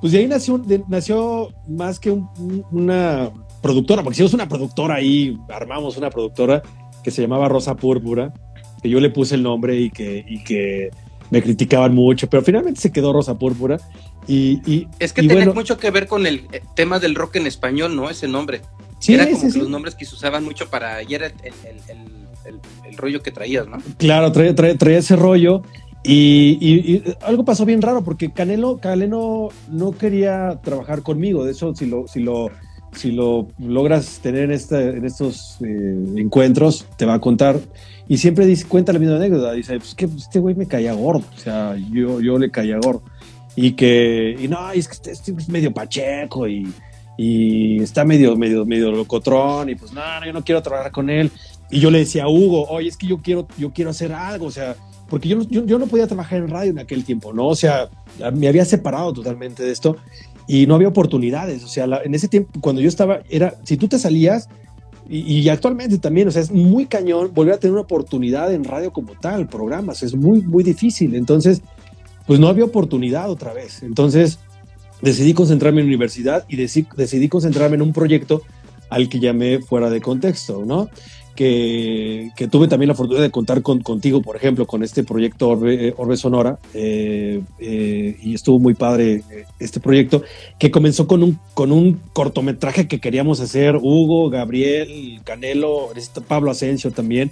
[0.00, 3.30] pues de ahí nació, de- nació más que un- un- una
[3.62, 6.62] productora, porque hicimos una productora ahí, armamos una productora
[7.02, 8.32] que se llamaba Rosa Púrpura,
[8.80, 10.90] que yo le puse el nombre y que, y que
[11.30, 13.78] me criticaban mucho, pero finalmente se quedó Rosa Púrpura.
[14.26, 17.14] Y, y- Es que y tiene bueno, mucho que ver con el eh, tema del
[17.14, 18.10] rock en español, ¿no?
[18.10, 18.60] Ese nombre.
[18.98, 19.58] sí, era como sí, que sí.
[19.58, 21.02] los nombres que se usaban mucho para.
[21.02, 23.78] Y era el, el- el- el- el rollo que traías, ¿no?
[23.98, 25.62] Claro, traía, traía- traía ese rollo.
[26.02, 31.44] Y, y- y algo pasó bien raro porque Canelo, Canelo no quería trabajar conmigo.
[31.44, 32.50] De hecho, si lo, si lo,
[32.92, 37.60] si lo logras tener en, esta- en estos eh, encuentros, te va a contar.
[38.10, 39.52] Y siempre dice, cuenta la misma anécdota.
[39.52, 41.22] Dice, pues que este güey me caía gordo.
[41.32, 43.02] O sea, yo, yo le caía gordo.
[43.54, 46.66] Y que, y no, es que este, este es medio pacheco y,
[47.16, 49.68] y está medio, medio, medio locotrón.
[49.70, 51.30] Y pues, no, no, yo no quiero trabajar con él.
[51.70, 54.46] Y yo le decía a Hugo, oye, es que yo quiero, yo quiero hacer algo,
[54.46, 54.74] o sea,
[55.08, 57.46] porque yo, yo, yo no podía trabajar en radio en aquel tiempo, ¿no?
[57.46, 57.88] O sea,
[58.34, 59.96] me había separado totalmente de esto
[60.48, 63.76] y no había oportunidades, o sea, la- en ese tiempo, cuando yo estaba, era, si
[63.76, 64.48] tú te salías,
[65.12, 68.92] y, actualmente también, o sea, es muy cañón volver a tener una oportunidad en radio
[68.92, 71.62] como tal, programas, es muy, muy difícil, entonces,
[72.28, 74.38] pues no había oportunidad otra vez, entonces
[75.02, 78.42] decidí concentrarme en universidad y decidí, decidí concentrarme en un proyecto
[78.88, 80.88] al que llamé fuera de contexto, ¿no?
[81.34, 85.48] Que, que tuve también la fortuna de contar con, contigo, por ejemplo, con este proyecto
[85.48, 90.22] Orbe, Orbe Sonora, eh, eh, y estuvo muy padre eh, este proyecto,
[90.58, 96.50] que comenzó con un, con un cortometraje que queríamos hacer, Hugo, Gabriel, Canelo, este Pablo
[96.50, 97.30] Asensio también,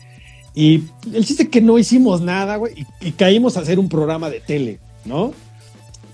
[0.55, 4.31] y el chiste que no hicimos nada, güey, y, y caímos a hacer un programa
[4.31, 5.33] de tele, ¿no?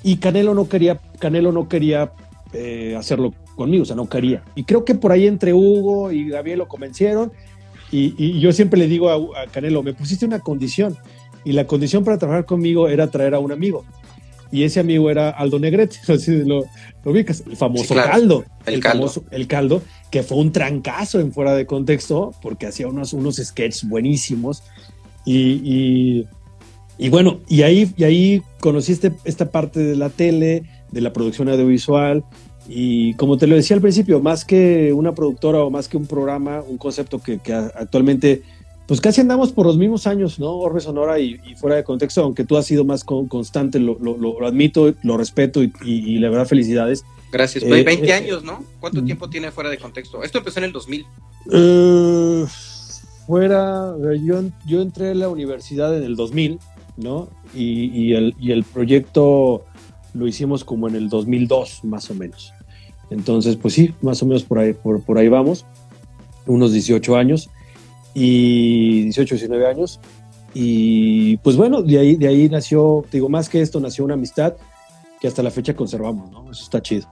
[0.03, 2.12] Y Canelo no quería, Canelo no quería
[2.57, 4.44] eh, hacerlo conmigo, o sea, no quería.
[4.55, 7.33] Y creo que por ahí entre Hugo y Gabriel lo convencieron,
[7.96, 10.96] y, y yo siempre le digo a, a, Canelo, me pusiste una condición.
[11.44, 13.85] Y la condición para trabajar conmigo era traer a un amigo.
[14.50, 16.64] Y ese amigo era Aldo Negrete, así lo,
[17.04, 18.11] lo ubicas, el famoso Sí, claro.
[18.12, 18.44] caldo.
[18.66, 18.98] El caldo.
[18.98, 23.37] famoso, el caldo, que fue un trancazo en fuera de contexto, porque hacía unos, unos
[23.37, 24.62] sketches buenísimos.
[25.26, 26.26] Y, y,
[26.98, 31.12] y bueno, y ahí, y ahí conocí este- esta parte de la tele, de la
[31.12, 32.24] producción audiovisual.
[32.68, 36.07] Y como te lo decía al principio, más que una productora o más que un
[36.07, 38.42] programa, un concepto que, actualmente,
[38.87, 40.50] pues casi andamos por los mismos años, ¿no?
[40.53, 43.98] Orbe Sonora y, y fuera de contexto, aunque tú has sido más con- constante, lo,
[44.00, 47.05] lo- lo- admito, lo respeto y, y- y la verdad felicidades.
[47.33, 47.64] Gracias.
[47.64, 48.62] Eh, 20 eh, años, ¿no?
[48.81, 49.05] ¿Cuánto mm.
[49.07, 50.22] tiempo tiene fuera de contexto?
[50.22, 51.07] Esto empezó en el 2000.
[51.53, 52.44] Eh,
[53.27, 56.59] fuera, yo, yo entré a la universidad en el 2000,
[56.96, 57.29] ¿no?
[57.55, 59.64] Y, y el, y el proyecto
[60.14, 62.53] lo hicimos como en el 2002, más o menos.
[63.11, 65.66] Entonces, pues sí, más o menos por ahí, por, por ahí vamos,
[66.46, 67.50] unos 18 años,
[68.14, 70.00] y 18, 19 años.
[70.55, 74.55] Y pues bueno, de ahí, de ahí nació, digo, más que esto, nació una amistad
[75.20, 76.50] que hasta la fecha conservamos, ¿no?
[76.50, 77.09] Eso está chido.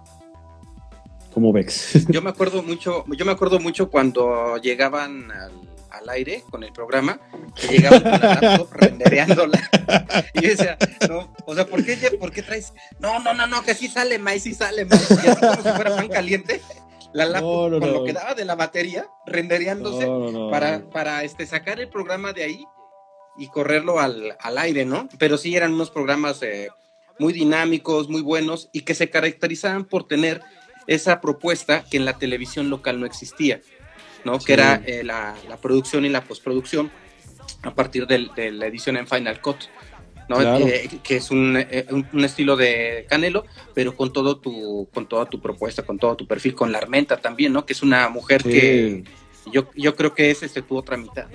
[1.34, 2.06] Como Vex.
[2.08, 5.52] Yo me acuerdo mucho, yo me acuerdo mucho cuando llegaban al,
[6.02, 7.20] al aire con el programa,
[7.54, 9.70] que llegaban con la laptop rendereándola.
[10.34, 12.72] Y yo decía, no, o sea, ¿por qué, ¿por qué traes?
[12.98, 14.98] No, no, no, no, que sí sale, May, sí sale, May.
[15.10, 16.60] Y así como si fuera pan caliente,
[17.12, 17.98] la laptop No, no, con no.
[17.98, 20.06] lo que daba de la batería, rendereándose
[20.50, 22.64] para, para este, sacar el programa de ahí
[23.36, 25.08] y correrlo al, al aire, ¿no?
[25.18, 26.68] Pero sí eran unos programas eh,
[27.18, 30.42] muy dinámicos, muy buenos y que se caracterizaban por tener
[30.86, 33.60] esa propuesta que en la televisión local no existía,
[34.24, 34.38] ¿no?
[34.40, 34.46] Sí.
[34.46, 36.90] Que era eh, la, la producción y la postproducción
[37.62, 39.56] a partir del- de la edición en Final Cut.
[40.28, 40.36] ¿no?
[40.36, 40.66] Claro.
[40.66, 45.26] Eh, que es un, eh, un- estilo de Canelo, pero con todo tu, con toda
[45.26, 47.66] tu propuesta, con todo tu perfil, con la Armenta también, ¿no?
[47.66, 48.48] Que es una mujer Sí.
[48.50, 49.04] que
[49.52, 51.26] yo, yo creo que es este, tu otra mitad.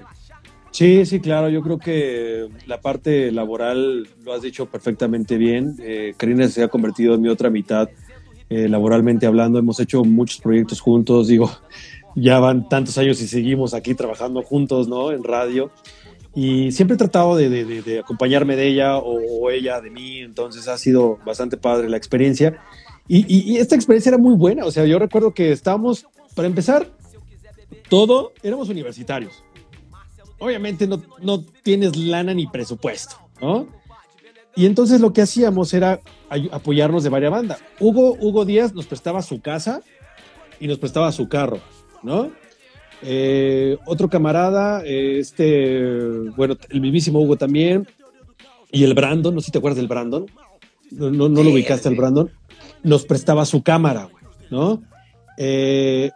[0.71, 1.50] Sí, sí, claro.
[1.50, 5.76] Yo creo que la parte laboral lo has dicho perfectamente bien.
[5.82, 7.89] Eh, Karina se ha convertido en mi otra mitad,
[8.50, 9.60] eh, laboralmente hablando.
[9.60, 11.28] Hemos hecho muchos proyectos juntos.
[11.28, 11.52] Digo,
[12.19, 15.12] ya van tantos años y seguimos aquí trabajando juntos, ¿no?
[15.12, 15.71] En radio.
[16.36, 19.89] Y siempre he tratado de, de- de- de acompañarme de ella o, o ella de
[19.89, 20.19] mí.
[20.19, 22.60] Entonces ha sido bastante padre la experiencia.
[23.08, 24.65] Y, y- y esta experiencia era muy buena.
[24.65, 26.88] O sea, yo recuerdo que estábamos, para empezar,
[27.89, 29.43] todo, éramos universitarios
[30.39, 33.67] obviamente no, no tienes lana ni presupuesto, ¿no?
[34.56, 35.99] Y entonces lo que hacíamos era
[36.51, 37.58] apoyarnos de varias bandas.
[37.80, 39.82] Hugo, Hugo Díaz nos prestaba su casa
[40.60, 41.60] y nos prestaba su carro,
[42.03, 42.31] ¿no?
[43.03, 45.81] Eh, otro camarada, eh, este,
[46.36, 47.88] bueno, el mismísimo Hugo también,
[48.71, 50.25] y el Brandon, no sé si te acuerdas del Brandon,
[50.91, 51.99] no, no, no lo Sí, ubicaste al sí.
[51.99, 52.29] Brandon,
[52.83, 54.10] nos prestaba su cámara,
[54.49, 54.81] ¿no?
[55.38, 56.10] Eh,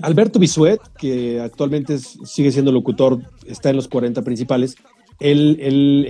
[0.00, 4.76] Alberto Bisuet, que actualmente es- sigue siendo locutor, está en los 40 principales,
[5.20, 6.06] él, él,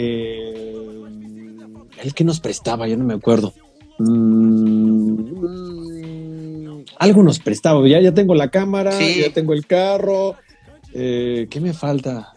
[2.03, 3.53] él que nos prestaba, yo no me acuerdo.
[3.99, 5.31] Mm,
[6.99, 9.21] algo nos prestaba, ya, ya tengo la cámara, Sí.
[9.21, 10.37] ya tengo el carro,
[10.95, 12.33] eh, ¿qué me falta?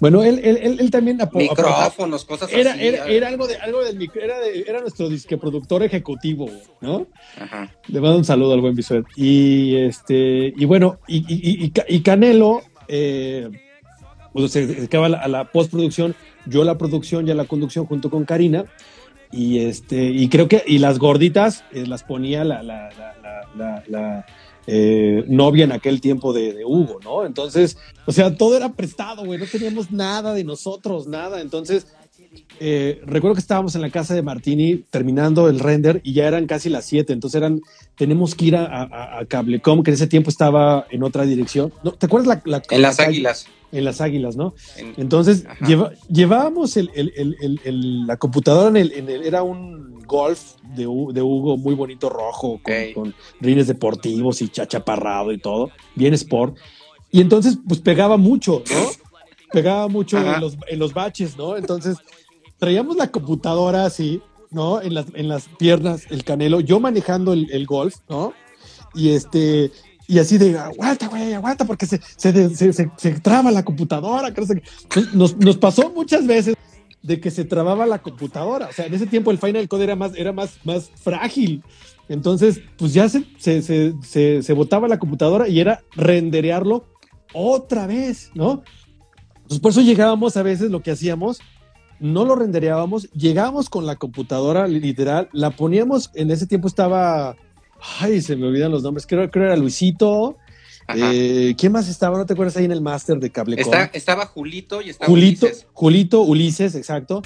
[0.00, 2.86] Bueno, él, él, él, él también apo- aportaba- Micrófonos, cosas era, así.
[2.86, 6.48] era, era algo de algo del micro- era, de- era nuestro disque productor ejecutivo,
[6.80, 7.06] ¿no?
[7.38, 7.70] Ajá.
[7.86, 9.04] Le mando un saludo al buen Bisuet.
[9.14, 13.50] Y este, y bueno, y, y- y- y Canelo, eh,
[14.32, 16.14] pues se dedicaba a la, a la postproducción,
[16.46, 18.64] yo la producción y a la conducción junto con Karina.
[19.32, 23.14] Y este, y creo que, y las gorditas eh, las ponía la, la, la,
[23.56, 24.26] la,
[24.66, 27.24] eh, novia en aquel tiempo de, de Hugo, ¿no?
[27.26, 31.40] Entonces, o sea, todo era prestado, güey, no teníamos nada de nosotros, nada.
[31.40, 31.86] Entonces,
[32.60, 36.46] eh, recuerdo que estábamos en la casa de Martini terminando el render y ya eran
[36.46, 37.60] casi las 7, entonces eran,
[37.96, 41.72] tenemos que ir a, a- a Cablecom, que en ese tiempo estaba en otra dirección.
[41.82, 41.92] ¿No?
[41.92, 43.46] ¿Te acuerdas la, la- En las la- águilas.
[43.72, 44.54] En las águilas, ¿no?
[44.76, 46.90] En- Entonces lleva- llevábamos el-
[48.06, 52.60] la computadora en el, en el- era un golf de, de Hugo muy bonito rojo
[52.94, 56.56] con, rines deportivos y chachaparrado y todo, bien sport.
[57.12, 58.86] Y entonces pues pegaba mucho, ¿no?
[59.52, 61.56] Pegaba mucho en los, en los baches, ¿no?
[61.56, 61.96] Entonces
[62.58, 64.20] traíamos la computadora así,
[64.50, 64.82] ¿no?
[64.82, 68.32] En las, en las piernas, el canelo, yo manejando el, el golf, ¿no?
[68.94, 69.70] Y este,
[70.08, 74.32] y así de, aguanta, güey, aguanta, porque se, se, se, se- se traba la computadora.
[75.14, 76.56] nos, nos pasó muchas veces
[77.02, 78.68] de que se trababa la computadora.
[78.68, 81.62] O sea, en ese tiempo el Final Code era más, era más, más frágil.
[82.08, 86.84] Entonces, pues ya se, se, se, se, se botaba la computadora y era renderearlo
[87.32, 88.62] otra vez, ¿no?
[89.36, 91.40] Entonces, por eso llegábamos a veces, lo que hacíamos,
[92.00, 97.36] no lo rendereábamos, llegábamos con la computadora literal, la poníamos, en ese tiempo estaba,
[98.00, 100.36] ay, se me olvidan los nombres, creo, creo era Luisito.
[100.96, 102.18] Eh, ¿quién más estaba?
[102.18, 103.72] ¿No te acuerdas ahí en el máster de Cablecom?
[103.72, 105.66] Está- estaba Julito y estaba Julito, Ulises.
[105.72, 107.22] Julito, Ulises, exacto.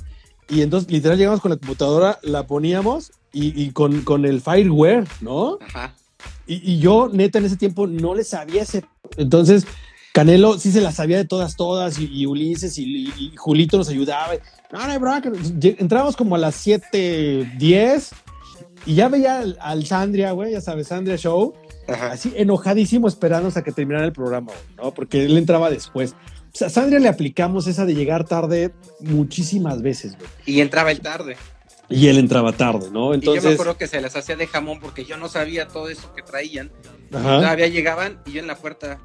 [0.49, 5.05] Y entonces, literal, llegamos con la computadora, la poníamos y, y con, con el fireware,
[5.21, 5.59] ¿no?
[5.67, 5.95] Ajá.
[6.47, 8.85] Y, y yo, neta, en ese tiempo no le sabía ese.
[9.17, 9.67] Entonces,
[10.13, 14.35] Canelo sí se la sabía de todas, todas, y, y Ulises y, Julito nos ayudaba.
[14.73, 14.95] No, no.
[14.99, 18.11] Lle- Entrábamos como a las 7:10
[18.87, 21.55] y ya veía al, al Sandria, güey, ya sabes, Sandria Show,
[21.89, 22.13] Ajá.
[22.13, 24.93] así enojadísimo esperando hasta que terminara el programa, ¿no?
[24.95, 26.13] Porque él entraba después.
[26.13, 30.29] O sea, a Sandria le aplicamos esa de llegar tarde muchísimas veces, güey.
[30.47, 31.37] Y entraba el tarde.
[31.91, 33.15] Y él entraba tarde, ¿no?
[33.15, 35.69] y yo me Entonces, acuerdo que se las hacía de jamón porque yo no sabía
[35.69, 36.71] todo eso que traían.
[37.13, 37.37] ajá.
[37.41, 39.01] Todavía llegaban y yo en la puerta,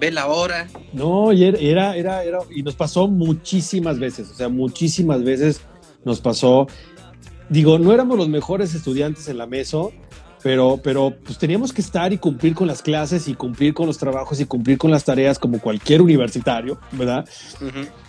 [0.00, 0.66] ve la hora.
[0.92, 5.60] No, y era, era, era, era- y nos pasó muchísimas veces, o sea, muchísimas veces
[6.04, 6.66] nos pasó.
[7.48, 9.92] Digo, no éramos los mejores estudiantes en la meso,
[10.46, 13.98] pero, pero pues teníamos que estar y cumplir con las clases y cumplir con los
[13.98, 17.28] trabajos y cumplir con las tareas como cualquier universitario, ¿verdad?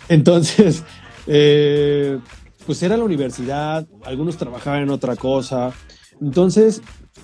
[0.08, 0.84] Entonces,
[1.26, 2.16] eh,
[2.64, 5.72] pues era la universidad, algunos trabajaban en otra cosa.
[6.20, 6.80] Entonces,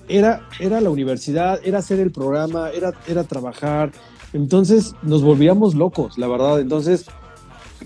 [0.08, 3.92] era, era la universidad, era hacer el programa, era, era trabajar.
[4.32, 6.58] Entonces, nos volvíamos locos, la verdad.
[6.58, 7.06] Entonces,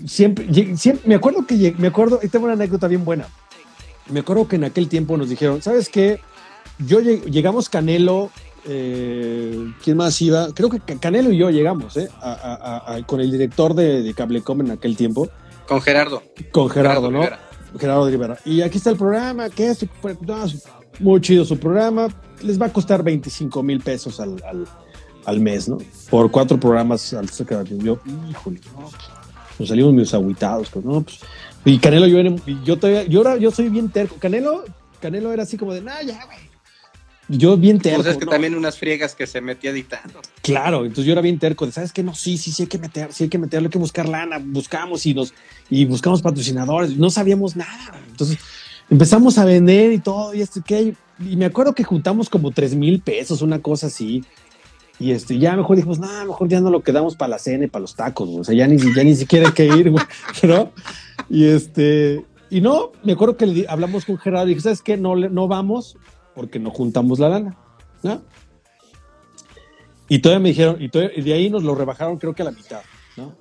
[0.07, 0.47] siempre,
[1.05, 3.27] me acuerdo que me acuerdo, y tengo una anécdota bien buena.
[4.09, 6.19] Me acuerdo que en aquel tiempo nos dijeron, ¿sabes qué?
[6.79, 8.31] Yo lleg- llegamos Canelo
[8.65, 10.49] eh, ¿quién más iba?
[10.53, 12.09] Creo que Canelo y yo llegamos, ¿eh?
[12.21, 15.29] A- a- a- con el director de, de Cablecom en aquel tiempo,
[15.67, 16.21] Con Gerardo.
[16.51, 17.19] con Gerardo, ¿no?
[17.19, 17.39] Rivera.
[17.79, 18.37] Gerardo de Rivera.
[18.45, 19.85] Y aquí está el programa, que es
[20.25, 20.63] no, es
[20.99, 22.07] muy chido su programa.
[22.41, 24.67] Les va a costar 25 mil pesos al, al,
[25.25, 25.77] al mes, ¿no?
[26.09, 27.99] Por cuatro programas al yo,
[28.29, 28.89] híjole, no,
[29.59, 31.01] nos salimos medio agüitados, pues, ¿no?
[31.01, 31.19] Pues,
[31.65, 32.19] y Canelo, yo,
[32.63, 34.15] yo todavía, yo, era- yo soy bien terco.
[34.19, 34.63] Canelo,
[35.01, 36.48] Canelo era así como de, nah, ya, güey.
[37.29, 38.01] Yo bien terco.
[38.01, 38.31] Pues es que ¿no?
[38.31, 40.19] también unas friegas que se metía editando.
[40.41, 42.01] Claro, entonces yo era bien terco de, ¿sabes qué?
[42.01, 44.41] No, sí, sí, sí hay que meter, sí hay que meterlo, hay que buscar lana,
[44.43, 45.33] buscamos y nos,
[45.69, 48.01] y buscamos patrocinadores, no sabíamos nada.
[48.09, 48.39] Entonces
[48.89, 52.73] empezamos a vender y todo, y esto, que y me acuerdo que juntamos como tres
[52.73, 54.23] mil pesos, una cosa así.
[54.99, 57.67] Y este, ya mejor dijimos, no, mejor ya no lo quedamos para la cena y
[57.67, 58.41] para los tacos, güey.
[58.41, 60.03] o sea, ya ni, ya ni siquiera hay que ir, güey,
[60.43, 60.71] ¿no?
[61.29, 64.97] Y este, y no, me acuerdo que le hablamos con Gerardo y dije, ¿sabes qué?
[64.97, 65.95] No, no vamos
[66.39, 67.57] porque no juntamos la lana,
[68.01, 68.21] ¿no?
[70.07, 72.45] Y todavía me dijeron, y, todavía- y de ahí nos lo rebajaron creo que a
[72.45, 72.79] la mitad,
[73.17, 73.35] ¿no?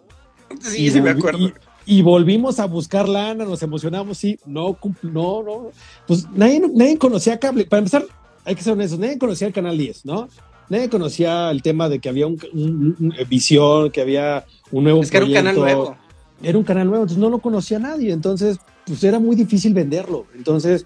[0.61, 1.38] Sí, y sí me acuerdo.
[1.38, 1.55] Y,
[1.86, 5.70] y volvimos a buscar lana, nos emocionamos, sí, no, no, no.
[6.09, 7.66] Pues nadie, nadie conocía cable.
[7.66, 8.05] Para empezar,
[8.44, 10.28] hay que ser honestos, nadie conocía el Canal 10, ¿no?
[10.68, 14.82] Nadie conocía el tema de que había un, un- un- un- visión, que había un
[14.82, 15.96] nuevo Es que era un canal nuevo.
[16.42, 20.26] Era un canal nuevo, entonces no lo conocía nadie, entonces pues era muy difícil venderlo.
[20.34, 20.84] Entonces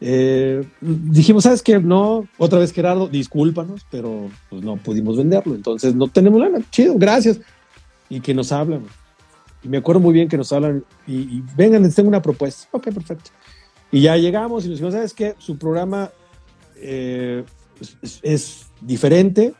[0.00, 1.78] eh, dijimos, ¿sabes qué?
[1.78, 6.94] No, otra vez Gerardo, discúlpanos, pero pues no pudimos venderlo, entonces no tenemos lana, chido,
[6.96, 7.40] gracias.
[8.08, 8.82] Y que nos hablan.
[9.62, 12.66] Y me acuerdo muy bien que nos hablan y, y vengan, les tengo una propuesta.
[12.72, 13.30] Ok, perfecto.
[13.92, 15.34] Y ya llegamos y nos dijimos, ¿sabes qué?
[15.38, 16.10] Su programa
[16.76, 17.44] eh,
[18.02, 19.52] es- es diferente,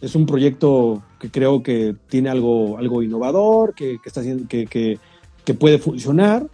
[0.00, 4.66] es un proyecto que creo que tiene algo, algo innovador, que, que está haciendo, que,
[4.66, 4.98] que-
[5.44, 6.46] que puede funcionar.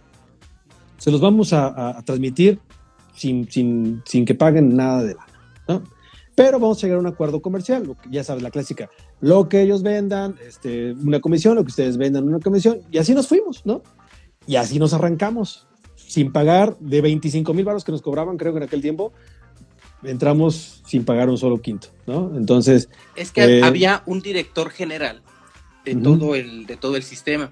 [0.97, 2.59] Se los vamos a, a- a transmitir
[3.15, 5.27] sin, sin, sin que paguen nada de lana,
[5.67, 5.83] ¿no?
[6.35, 8.89] Pero vamos a llegar a un acuerdo comercial, ya sabes, la clásica.
[9.21, 12.79] Lo que ellos vendan, este, una comisión, lo que ustedes vendan, una comisión.
[12.91, 13.83] Y así nos fuimos, ¿no?
[14.47, 18.57] Y así nos arrancamos, sin pagar de 25 mil baros que nos cobraban, creo que
[18.57, 19.13] en aquel tiempo,
[20.03, 22.35] entramos sin pagar un solo quinto, ¿no?
[22.35, 25.21] Entonces, Es que Eh, había un director general
[25.85, 26.03] de, Ujú.
[26.03, 27.51] todo el, de todo el sistema.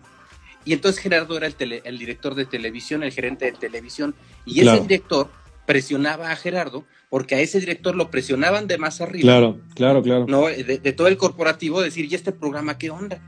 [0.65, 4.15] Y entonces Gerardo era el, tele- el director de televisión, el gerente de televisión.
[4.45, 4.81] Y ese Claro.
[4.83, 5.29] director
[5.65, 9.21] presionaba a Gerardo porque a ese director lo presionaban de más arriba.
[9.23, 10.25] claro, claro, claro.
[10.27, 10.47] ¿no?
[10.47, 13.21] De, de todo el corporativo, decir, ¿y este programa qué onda?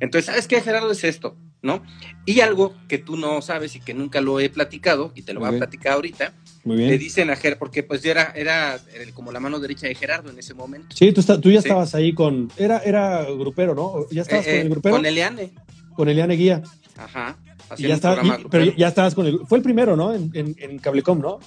[0.00, 0.90] Entonces, ¿sabes qué, Gerardo?
[0.90, 1.82] Es esto, ¿no?
[2.26, 5.40] Y algo que tú no sabes y que nunca lo he platicado, y te lo
[5.40, 6.32] voy a platicar ahorita,
[6.64, 6.98] Muy le bien.
[6.98, 10.30] dicen a Gerardo, porque pues yo era, era el- como la mano derecha de Gerardo
[10.30, 10.94] en ese momento.
[10.94, 11.68] Sí, tú, está- tú ya Sí.
[11.68, 12.50] estabas ahí con.
[12.58, 14.06] Era, era grupero, ¿no?
[14.10, 14.96] Ya estabas Eh, con eh, el grupero.
[14.96, 15.52] con Eliane.
[15.94, 16.62] Con Eliane Guía.
[16.98, 17.36] Ajá.
[17.78, 19.40] Y ya estaba, y- pero ya estabas con el.
[19.46, 20.12] Fue el primero, ¿no?
[20.14, 21.40] En, en, en Cablecom, ¿no?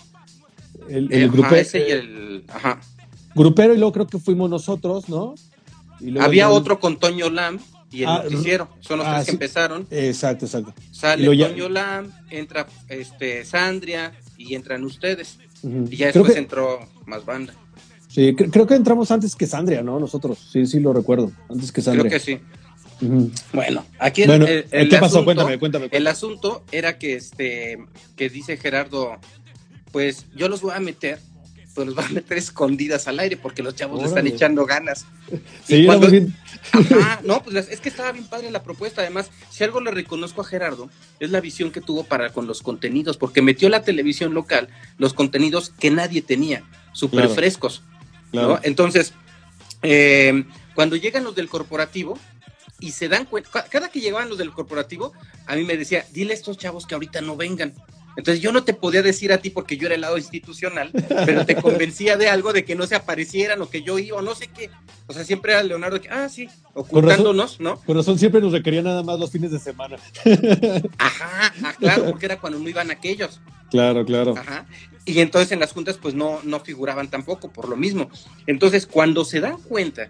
[0.90, 2.44] El, el grupe- ajá, ese y el.
[2.48, 2.80] Ajá.
[3.36, 5.36] grupero, y luego creo que fuimos nosotros, ¿no?
[6.00, 7.60] Y luego Había ya- otro con Toño Lam
[7.92, 8.70] y el Ah, noticiero.
[8.80, 9.36] Son los ah, tres que sí.
[9.36, 9.88] empezaron.
[9.92, 10.74] Exacto, exacto.
[10.92, 15.38] Sale luego ya- Toño Lam, entra este Sandria y entran ustedes.
[15.64, 17.54] Y ya después que, entró más banda.
[18.08, 20.00] sí, cre- creo que entramos antes que Sandria, ¿no?
[20.00, 20.38] Nosotros.
[20.52, 21.32] Sí, sí, lo recuerdo.
[21.50, 22.10] Antes que Sandria.
[22.10, 22.40] Creo que sí.
[23.54, 25.20] Bueno, aquí Bueno, el, el ¿qué pasó?
[25.20, 25.88] asunto- Cuéntame, cuéntame.
[25.92, 27.78] El asunto era que este
[28.18, 29.18] que dice Gerardo,
[29.92, 31.20] pues yo los voy a meter,
[31.76, 35.06] pues los voy a meter escondidas al aire porque los chavos le están echando ganas.
[35.66, 36.36] Sí, y cuando- bien-
[36.74, 39.02] Ajá, no, pues es que estaba bien padre la propuesta.
[39.02, 42.62] Además, si algo le reconozco a Gerardo, es la visión que tuvo para con los
[42.64, 44.68] contenidos, porque metió la televisión local
[44.98, 46.64] los contenidos que nadie tenía,
[46.94, 47.36] súper Claro.
[47.36, 47.84] frescos.
[48.32, 48.48] claro.
[48.56, 48.60] ¿no?
[48.64, 49.14] Entonces,
[49.84, 50.44] eh,
[50.76, 52.18] cuando llegan los del corporativo
[52.80, 55.14] y se dan cuenta, ca- cada que llegaban los del corporativo,
[55.46, 57.74] a mí me decía, dile a estos chavos que ahorita no vengan.
[58.16, 60.92] Entonces yo no te podía decir a ti porque yo era el lado institucional,
[61.26, 64.22] pero te convencía de algo, de que no se aparecieran o que yo iba o
[64.22, 64.70] no sé qué.
[65.08, 67.80] O sea, siempre era Leonardo que, ah, sí, ocultándonos, ¿no?
[67.82, 69.98] Con razón siempre nos requería nada más los fines de semana.
[70.98, 73.40] Ajá, ah, claro, porque era cuando no iban aquellos.
[73.70, 74.36] Claro, claro.
[74.38, 74.66] Ajá.
[75.06, 78.10] Y entonces en las juntas pues no, no figuraban tampoco por lo mismo.
[78.48, 80.10] Entonces cuando se dan cuenta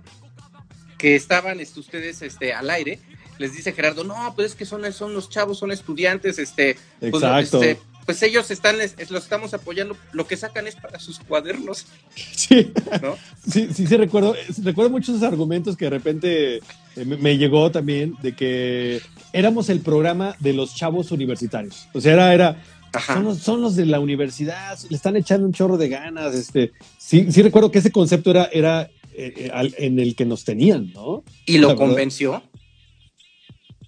[0.97, 2.99] que estaban este, ustedes este, al aire,
[3.37, 7.13] les dice Gerardo, no, pues es que son, son los chavos, son estudiantes, este, pues,
[7.13, 7.63] Exacto.
[7.63, 11.20] este, pues ellos están, es- es- los estamos apoyando, lo que sacan es para sus
[11.20, 11.86] cuadernos,
[12.16, 12.72] Sí,
[13.03, 13.16] ¿no?
[13.47, 16.62] sí, sí, sí, recuerdo, eh, recuerdo muchos argumentos que de repente eh,
[17.05, 18.99] me, llegó también de que
[19.32, 21.88] éramos el programa de los chavos universitarios.
[21.93, 22.64] O sea, era, era
[23.05, 26.34] son, los, son los de la universidad, le están echando un chorro de ganas.
[26.34, 30.45] Este, sí, sí recuerdo que ese concepto era, era eh, al- en el que nos
[30.45, 31.24] tenían, ¿no?
[31.45, 32.41] Y lo convenció,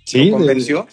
[0.04, 0.88] Sí, lo de- convenció,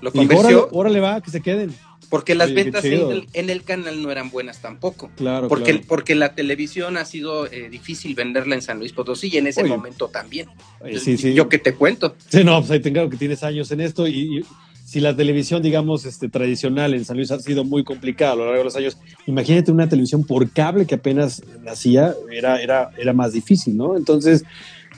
[0.00, 1.74] lo y órale, convenció, órale va, que se queden.
[2.10, 5.10] Porque las Oye, ventas en el, en el canal no eran buenas tampoco.
[5.16, 5.86] Claro, Porque, claro.
[5.86, 9.62] porque la televisión ha sido eh, difícil venderla en San Luis Potosí y en ese
[9.62, 9.70] Oye.
[9.70, 10.48] momento también.
[10.80, 11.34] Oye, sí, sí.
[11.34, 12.16] Yo que te cuento.
[12.28, 14.44] Sí, no, pues ahí tengo que tienes años en esto y, y
[14.86, 18.44] si la televisión, digamos, este, tradicional en San Luis ha sido muy complicada a lo
[18.46, 18.96] largo de los años,
[19.26, 23.98] imagínate una televisión por cable que apenas nacía, era, era, era más difícil, ¿no?
[23.98, 24.44] Entonces,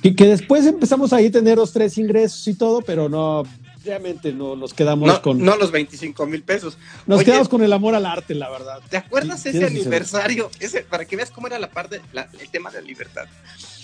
[0.00, 3.42] que, que después empezamos ahí a tener los tres ingresos y todo, pero no,
[3.84, 5.38] realmente no nos quedamos No, con...
[5.44, 6.76] no los 25 mil pesos.
[7.06, 8.80] nos Oye, quedamos con el amor al arte, la verdad.
[8.88, 10.50] ¿Te acuerdas ese aniversario?
[10.60, 13.26] Ese, para que veas cómo era la parte, la- el tema de la libertad.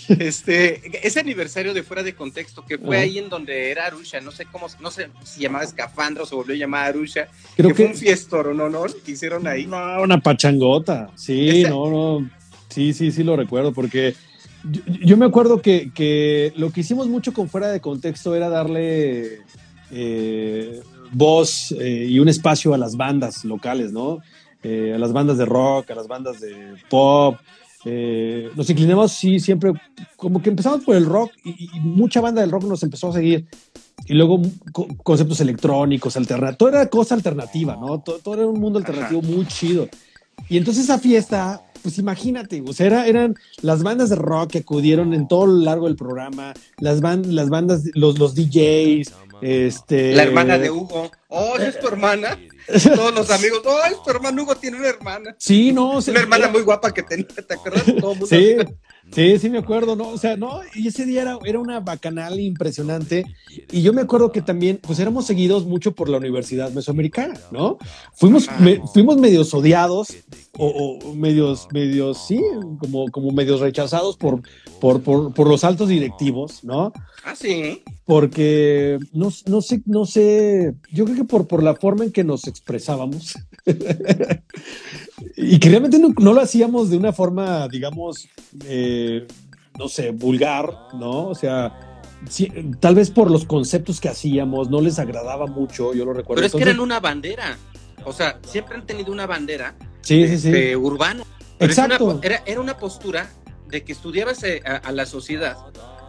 [0.07, 3.03] Este, ese aniversario de fuera de contexto que fue Ajá.
[3.03, 6.33] ahí en donde era Arusha, no sé cómo, no sé si llamaba Escafandro o se
[6.33, 7.27] volvió a llamar Arusha,
[7.57, 8.69] Creo que, fue un fiestoro, ¿no?
[8.69, 8.85] ¿no?
[9.05, 9.65] Que hicieron ahí.
[9.65, 11.09] No, una pachangota.
[11.15, 12.29] Sí, Ese- no, no.
[12.69, 14.15] Sí, sí, sí lo recuerdo, porque
[14.63, 18.47] yo, yo me acuerdo que, que lo que hicimos mucho con fuera de contexto era
[18.47, 19.41] darle
[19.91, 20.81] eh,
[21.11, 24.19] voz eh, y un espacio a las bandas locales, ¿no?
[24.63, 27.35] Eh, a las bandas de rock, a las bandas de pop.
[27.85, 29.71] Eh, nos inclinamos, sí, siempre,
[30.15, 33.13] como que empezamos por el rock y, y mucha banda del rock nos empezó a
[33.13, 33.45] seguir.
[34.07, 37.99] Y luego co- conceptos electrónicos, alternativos, todo era cosa alternativa, ¿no?
[37.99, 39.87] Todo, todo era un mundo alternativo muy chido.
[40.49, 44.57] Y entonces esa fiesta, pues imagínate, o sea, era- eran las bandas de rock que
[44.59, 49.11] acudieron en todo lo largo del programa, las, ban- las bandas, los, los DJs,
[49.41, 50.13] este...
[50.13, 51.11] La hermana de Hugo.
[51.29, 52.37] Oh, es tu hermana.
[52.95, 53.61] Todos los amigos.
[53.65, 55.35] Oh, es tu hermano Hugo tiene una hermana.
[55.39, 57.85] Sí, no, Una hermana muy guapa que tenía, ¿te acuerdas?
[57.85, 58.73] Todo el mundo Sí, así.
[59.11, 60.09] Sí, sí me acuerdo, ¿no?
[60.09, 63.25] O sea, no, y ese día era, era una bacanal impresionante.
[63.71, 67.77] Y yo me acuerdo que también, pues éramos seguidos mucho por la Universidad Mesoamericana, ¿no?
[68.13, 70.07] Fuimos, me- fuimos medios odiados,
[70.59, 70.67] o,
[71.03, 72.41] o medios, medios, sí,
[72.79, 74.41] como, como medios rechazados por,
[74.79, 76.91] por, por, por los altos directivos, ¿no?
[77.23, 77.83] Ah, sí.
[78.05, 82.23] Porque no, no sé, no sé, yo creo que por, por la forma en que
[82.23, 83.35] nos expresábamos.
[85.35, 88.27] y que realmente no, no lo hacíamos de una forma, digamos,
[88.65, 88.96] eh,
[89.77, 91.27] no sé, vulgar, ¿no?
[91.27, 96.05] O sea, sí, tal vez por los conceptos que hacíamos, no les agradaba mucho, yo
[96.05, 96.35] lo recuerdo.
[96.41, 97.57] Pero es que eran una bandera.
[98.05, 100.47] O sea, siempre han tenido una bandera Sí, sí, sí.
[100.47, 101.23] este, urbana.
[101.57, 102.05] Pero Exacto.
[102.05, 103.29] una- era, era una postura
[103.67, 105.57] de que estudiabas eh, a, a la sociedad,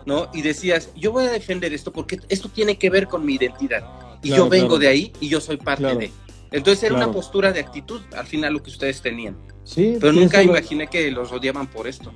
[0.06, 0.30] ¿no?
[0.32, 3.82] Y decías, yo voy a defender esto porque esto tiene que ver con mi identidad.
[4.22, 4.78] Y Claro, yo vengo claro.
[4.80, 5.98] de ahí y yo soy parte Claro.
[5.98, 6.10] de.
[6.50, 9.36] Entonces era una postura de actitud, al final lo que ustedes tenían.
[9.64, 12.12] Sí, Pero nunca imaginé que los odiaban por esto.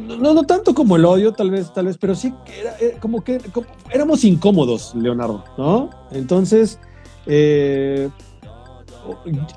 [0.00, 3.00] No, no tanto como el odio, tal vez, tal vez, pero sí que era, era
[3.00, 3.40] como que
[3.90, 5.90] éramos incómodos, Leonardo, ¿no?
[6.12, 6.78] Entonces,
[7.26, 8.08] eh,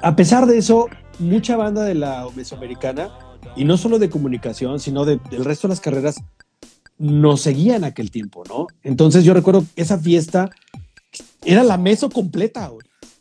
[0.02, 0.88] a pesar de eso,
[1.20, 3.10] mucha banda de la mesoamericana,
[3.56, 6.22] y no solo de comunicación, sino de- del resto de las carreras,
[6.98, 8.68] nos seguía en aquel tiempo, ¿no?
[8.84, 10.50] Entonces yo recuerdo esa fiesta
[11.44, 12.72] era la meso completa.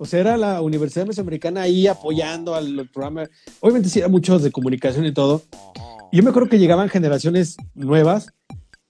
[0.01, 3.25] O sea, era la Universidad Mesoamericana ahí apoyando al programa.
[3.61, 5.43] Obviamente sí era mucho de comunicación y todo,
[6.13, 8.29] yo me acuerdo que llegaban generaciones nuevas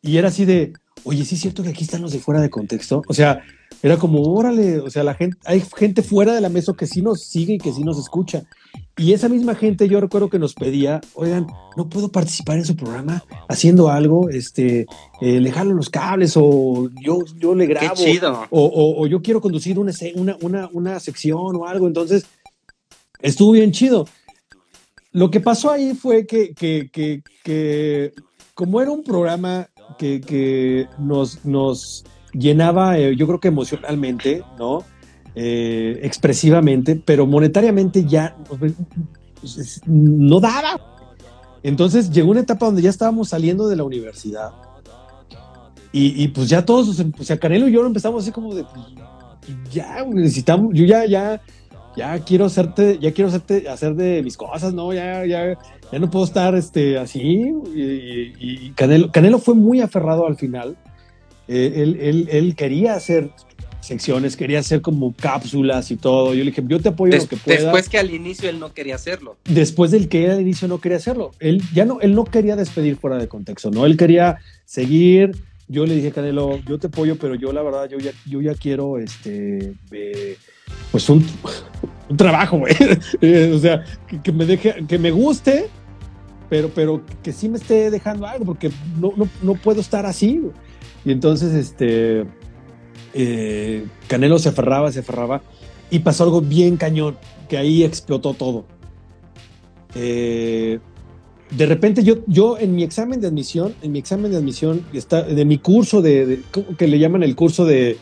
[0.02, 0.72] y era así de,
[1.04, 3.02] oye, sí es cierto que aquí están los de fuera de contexto.
[3.08, 3.40] O sea,
[3.82, 7.02] era como, órale, o sea, la gente, hay gente fuera de la mesa que sí
[7.02, 8.44] nos sigue y que sí nos escucha.
[8.96, 11.46] Y esa misma gente, yo recuerdo que nos pedía, oigan,
[11.76, 14.86] no puedo participar en su programa haciendo algo, este,
[15.20, 17.94] eh, le jalo los cables o yo, yo le Qué grabo.
[17.94, 18.46] chido.
[18.50, 21.86] O, o- o yo quiero conducir una, una, una, una sección o algo.
[21.86, 22.26] Entonces,
[23.20, 24.06] estuvo bien chido.
[25.18, 28.12] Lo que pasó ahí fue que, que, que, que
[28.54, 34.84] como era un programa que, que nos, nos llenaba, eh, yo creo que emocionalmente, ¿no?
[35.34, 38.74] Eh, expresivamente, pero monetariamente ya pues,
[39.86, 40.80] no daba.
[41.64, 44.52] Entonces llegó una etapa donde ya estábamos saliendo de la universidad.
[45.90, 48.86] Y, y, pues ya todos, o sea, Canelo y yo empezamos así como de, pues,
[49.72, 51.40] ya, necesitamos, yo ya, ya,
[51.96, 54.92] ya quiero hacerte, ya quiero hacerte, hacer de mis cosas, ¿no?
[54.92, 55.58] Ya, ya,
[55.90, 57.52] ya no puedo estar, este, así.
[57.74, 60.76] Y, Canelo, Canelo fue muy aferrado al final.
[61.48, 63.30] Eh, él, él, él quería hacer
[63.80, 66.34] secciones, quería hacer como cápsulas y todo.
[66.34, 68.58] Yo le dije, yo te apoyo Des- lo que pueda después que al inicio él
[68.60, 69.36] no quería hacerlo.
[69.44, 71.30] después del que él al inicio no quería hacerlo.
[71.40, 73.86] Él ya no, él no quería despedir fuera de contexto, ¿no?
[73.86, 75.30] Él quería seguir.
[75.68, 78.54] Yo le dije, Canelo, yo te apoyo, pero yo la verdad, yo ya, yo ya
[78.54, 80.36] quiero, este, eh,
[80.90, 81.24] pues un,
[82.08, 82.74] un trabajo, güey.
[83.20, 83.84] Eh, o sea,
[84.22, 85.68] que, me deje, que me guste,
[86.48, 90.42] pero, pero que sí me esté dejando algo, porque no, no, puedo estar así.
[91.04, 92.24] Y entonces, este,
[93.14, 95.42] eh, Canelo se aferraba, se aferraba,
[95.90, 97.16] y pasó algo bien cañón,
[97.48, 98.66] que ahí explotó todo.
[99.94, 100.78] Eh,
[101.50, 105.22] de repente yo, yo en mi examen de admisión, en mi examen de admisión, está,
[105.22, 107.96] de mi curso de, de- ¿cómo que le llaman el curso de,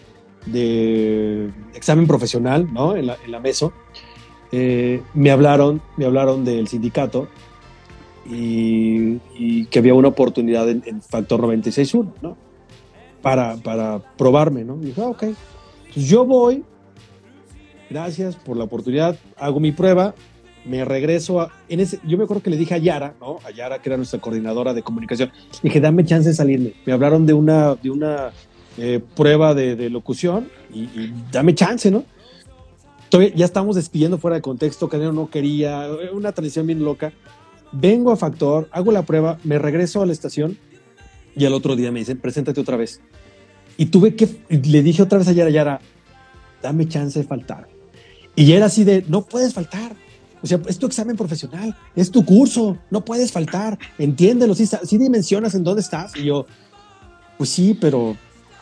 [0.47, 2.97] de examen profesional, ¿no?
[2.97, 3.73] En la, en la MESO,
[4.53, 7.29] eh, me hablaron, me hablaron del sindicato
[8.25, 12.37] y, y que había una oportunidad en, en Factor 96.1, ¿no?
[13.23, 14.77] Para, para probarme, ¿no?
[14.81, 15.23] Y dije, ah, ok.
[15.23, 16.65] Entonces yo voy,
[17.91, 20.15] gracias por la oportunidad, hago mi prueba,
[20.65, 23.39] me regreso a, en ese, yo me acuerdo que le dije a Yara, ¿no?
[23.45, 25.31] A Yara, que era nuestra coordinadora de comunicación,
[25.63, 26.75] dije, dame chance de salirme.
[26.85, 28.33] Me hablaron de una, de una
[28.79, 32.05] eh, prueba de, locución y, dame chance, ¿no?
[33.09, 37.13] Todavía- ya estamos despidiendo fuera de contexto, Canelo no quería, una transición bien loca.
[37.73, 40.59] Vengo a Factor, hago la prueba, me regreso a la estación
[41.37, 43.01] y al otro día me dicen, preséntate otra vez.
[43.77, 45.81] Y tuve que, le dije otra vez a Yara, Yara,
[46.63, 47.69] dame chance de faltar.
[48.35, 49.95] Y era así de, no puedes faltar.
[50.43, 54.99] O sea, es tu examen profesional, es tu curso, no puedes faltar, entiéndelo, sí, sí
[54.99, 56.15] dimensionas en dónde estás.
[56.15, 56.47] Y yo,
[57.37, 58.17] pues sí, pero,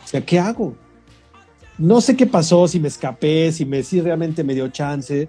[0.05, 0.75] o sea, ¿qué hago?
[1.77, 5.27] No sé qué pasó, si me escapé, si me si realmente me dio chance.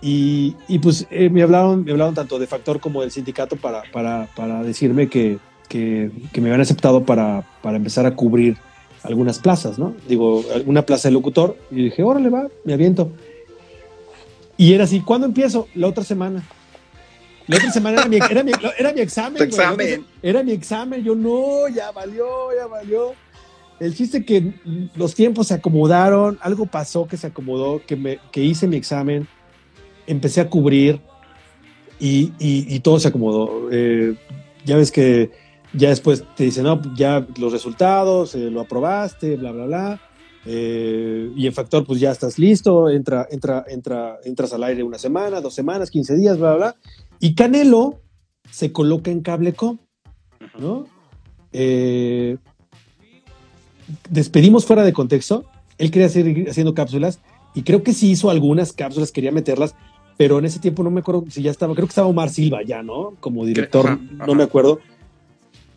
[0.00, 3.82] Y, y pues eh, me, hablaron, me hablaron tanto de Factor como del sindicato para,
[3.92, 5.38] para, para decirme que,
[5.68, 8.56] que, que me habían aceptado para, para empezar a cubrir
[9.02, 9.94] algunas plazas, ¿no?
[10.06, 11.56] Digo, una plaza de locutor.
[11.70, 13.10] Y dije, órale, va, me aviento.
[14.56, 15.66] Y era así, ¿cuándo empiezo?
[15.74, 16.44] La otra semana.
[17.48, 19.42] La otra semana era mi, era mi, era mi examen.
[19.42, 20.06] Examen.
[20.22, 21.02] Era mi examen.
[21.02, 23.14] Yo, no, ya valió, ya valió.
[23.80, 24.54] El chiste que
[24.96, 29.28] los tiempos se acomodaron, algo pasó que se acomodó, que, me, que hice mi examen,
[30.06, 31.00] empecé a cubrir
[32.00, 33.68] y, y- y todo se acomodó.
[33.70, 34.16] Eh,
[34.64, 35.30] ya ves que
[35.72, 40.00] ya después te dicen, no, ya los resultados, eh, lo aprobaste, bla, bla, bla.
[40.46, 44.98] Eh, y en Factor, pues ya estás listo, entra, entra, entra, entras al aire una
[44.98, 46.76] semana, dos semanas, 15 días, bla, bla, bla.
[47.20, 48.00] Y Canelo
[48.50, 49.78] se coloca en Cablecom,
[50.58, 50.86] ¿no?
[51.52, 52.38] Eh,
[54.10, 55.44] despedimos fuera de contexto.
[55.78, 57.20] Él quería seguir haciendo cápsulas
[57.54, 59.74] y creo que sí hizo algunas cápsulas, quería meterlas,
[60.16, 62.62] pero en ese tiempo no me acuerdo si ya estaba, creo que estaba Omar Silva
[62.62, 63.14] ya, ¿no?
[63.20, 64.80] Como director, Ajá, no me acuerdo.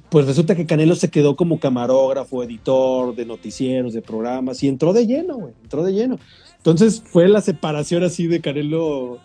[0.10, 4.92] Pues resulta que Canelo se quedó como camarógrafo, editor de noticieros, de programas y entró
[4.92, 6.20] de lleno, güey, entró de lleno.
[6.58, 9.20] Entonces fue la separación así de Canelo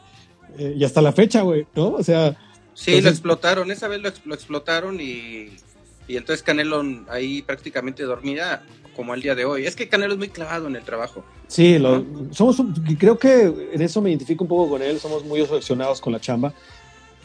[0.59, 1.89] eh, y hasta la fecha, güey, ¿no?
[1.89, 2.37] O sea,
[2.77, 5.49] Sí, lo explotaron, esa vez lo explotaron y,
[6.09, 8.63] y entonces Canelo ahí prácticamente dormida
[8.95, 9.67] como al día de hoy.
[9.67, 11.25] Es que Canelo es muy clavado en el trabajo.
[11.49, 12.57] Sí, lo- somos,
[12.99, 16.21] creo que en eso me identifico un poco con él, somos muy obsesionados con la
[16.21, 16.53] chamba.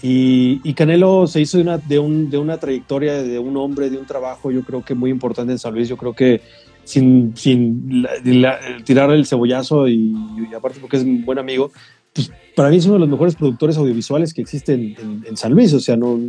[0.03, 3.89] Y, y Canelo se hizo de una, de, un- de una trayectoria, de un hombre,
[3.89, 5.87] de un trabajo, yo creo que muy importante en San Luis.
[5.87, 6.41] Yo creo que
[6.83, 10.13] sin, sin la- la- tirar el cebollazo y,
[10.49, 11.71] y aparte porque es un buen amigo,
[12.13, 15.53] pues para mí es uno de los mejores productores audiovisuales que existen en, en San
[15.53, 15.71] Luis.
[15.73, 16.19] O sea, no.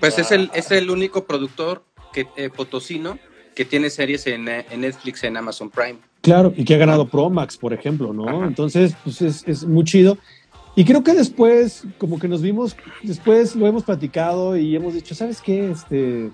[0.00, 3.18] Pues es el, es el único productor que, eh, potosino
[3.54, 5.98] que tiene series en, eh, en Netflix, en Amazon Prime.
[6.22, 8.28] Claro, y que ha ganado Promax, por ejemplo, ¿no?
[8.28, 8.46] Ajá.
[8.46, 10.18] Entonces, pues es, es muy chido.
[10.76, 15.14] Y creo que después, como que nos vimos, después lo hemos platicado y hemos dicho,
[15.14, 15.70] ¿sabes qué?
[15.70, 16.30] Este,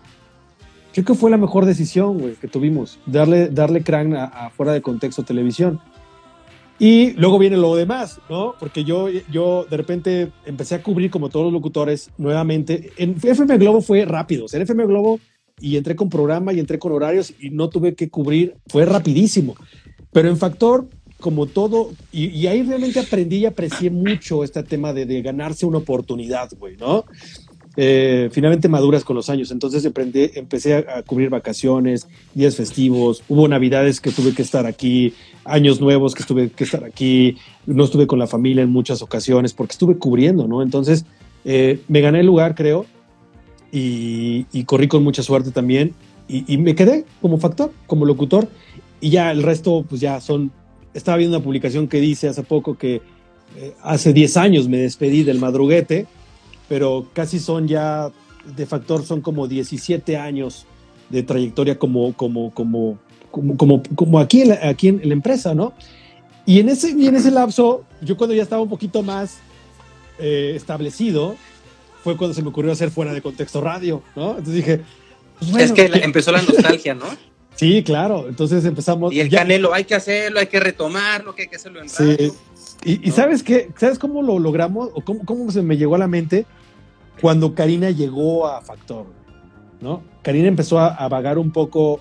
[0.93, 4.73] creo que fue la mejor decisión, güey, que tuvimos, darle, darle crán a, a fuera
[4.73, 5.81] de contexto televisión.
[6.79, 8.55] Y luego viene lo demás, ¿no?
[8.59, 12.93] Porque yo, yo de repente empecé a cubrir como todos los locutores nuevamente.
[12.99, 14.45] En FM Globo fue rápido.
[14.45, 15.19] O sea, en FM Globo
[15.61, 18.57] y entré con programa y entré con horarios y no tuve que cubrir.
[18.67, 19.55] Fue rapidísimo.
[20.13, 20.87] Pero en Factor,
[21.21, 25.67] como todo, y, y ahí realmente aprendí y aprecié mucho este tema de, de ganarse
[25.67, 27.05] una oportunidad, güey, ¿no?
[27.79, 29.51] Eh, finalmente maduras con los años.
[29.51, 34.65] Entonces aprendí, empecé a, a cubrir vacaciones, días festivos, hubo navidades que tuve que estar
[34.67, 35.13] aquí,
[35.45, 37.37] años nuevos que tuve que estar aquí,
[37.67, 40.63] no estuve con la familia en muchas ocasiones porque estuve cubriendo, ¿no?
[40.63, 41.05] Entonces
[41.45, 42.87] eh, me gané el lugar, creo,
[43.73, 45.95] y, y corrí con mucha suerte también,
[46.29, 48.49] y, y me quedé como factor, como locutor,
[49.01, 50.51] y ya el resto, pues ya son,
[50.95, 53.03] estaba viendo una publicación que dice hace poco que
[53.57, 56.07] eh, hace 10 años me despedí del madruguete,
[56.69, 58.11] pero casi son ya,
[58.57, 60.67] de factor son como 17 años
[61.11, 62.99] de trayectoria como, como, como,
[63.31, 65.73] como, como, como aquí, en la, aquí en la empresa, ¿no?
[66.45, 69.39] Y en, ese, y en ese lapso, yo cuando ya estaba un poquito más
[70.19, 71.37] eh, establecido,
[72.07, 74.31] fue cuando se me ocurrió hacer fuera de contexto radio, ¿no?
[74.39, 74.81] Entonces dije,
[75.41, 77.07] pues bueno, es que empezó la nostalgia, ¿no?
[77.57, 78.27] Sí, claro.
[78.29, 79.13] Entonces empezamos.
[79.13, 81.89] Y el ya- Canelo, hay que hacerlo, hay que retomarlo, que hay que hacerlo en
[81.89, 81.97] Sí.
[82.05, 82.33] radio.
[82.85, 84.91] Y, y sabes qué, ¿sabes cómo lo logramos?
[84.95, 86.47] ¿O cómo, cómo se me llegó a la mente?
[87.21, 89.07] Cuando Karina llegó a Factor,
[89.81, 90.05] ¿no?
[90.23, 91.99] Karina empezó a, a vagar un poco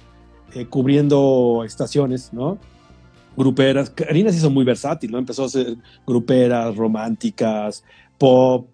[0.53, 2.59] eh, cubriendo estaciones, ¿no?
[3.35, 3.89] Gruperas.
[3.89, 5.17] Karina se hizo muy versátil, ¿no?
[5.17, 7.83] Empezó a hacer gruperas, románticas,
[8.19, 8.67] pop,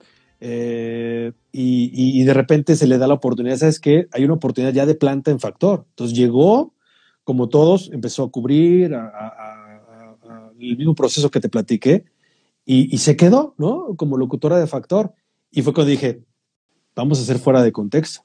[0.44, 4.08] eh, y, de repente se le da la oportunidad, ¿sabes qué?
[4.12, 5.86] Hay una oportunidad ya de planta en Factor.
[5.90, 6.74] Entonces llegó,
[7.24, 8.92] como todos, empezó a cubrir
[10.60, 12.06] el mismo proceso que te platiqué
[12.66, 13.96] y, y se quedó, ¿no?
[13.96, 15.14] Como locutora de Factor.
[15.52, 16.24] Y fue cuando dije,
[16.96, 18.22] vamos a hacer fuera de contexto.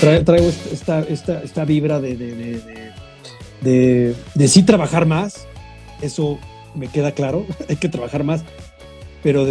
[0.00, 2.60] Tra- traigo esta, esta, esta vibra de, de,
[3.62, 5.46] de, de, sí trabajar más,
[6.02, 6.38] eso
[6.74, 8.42] me queda claro, hay que trabajar más,
[9.22, 9.46] pero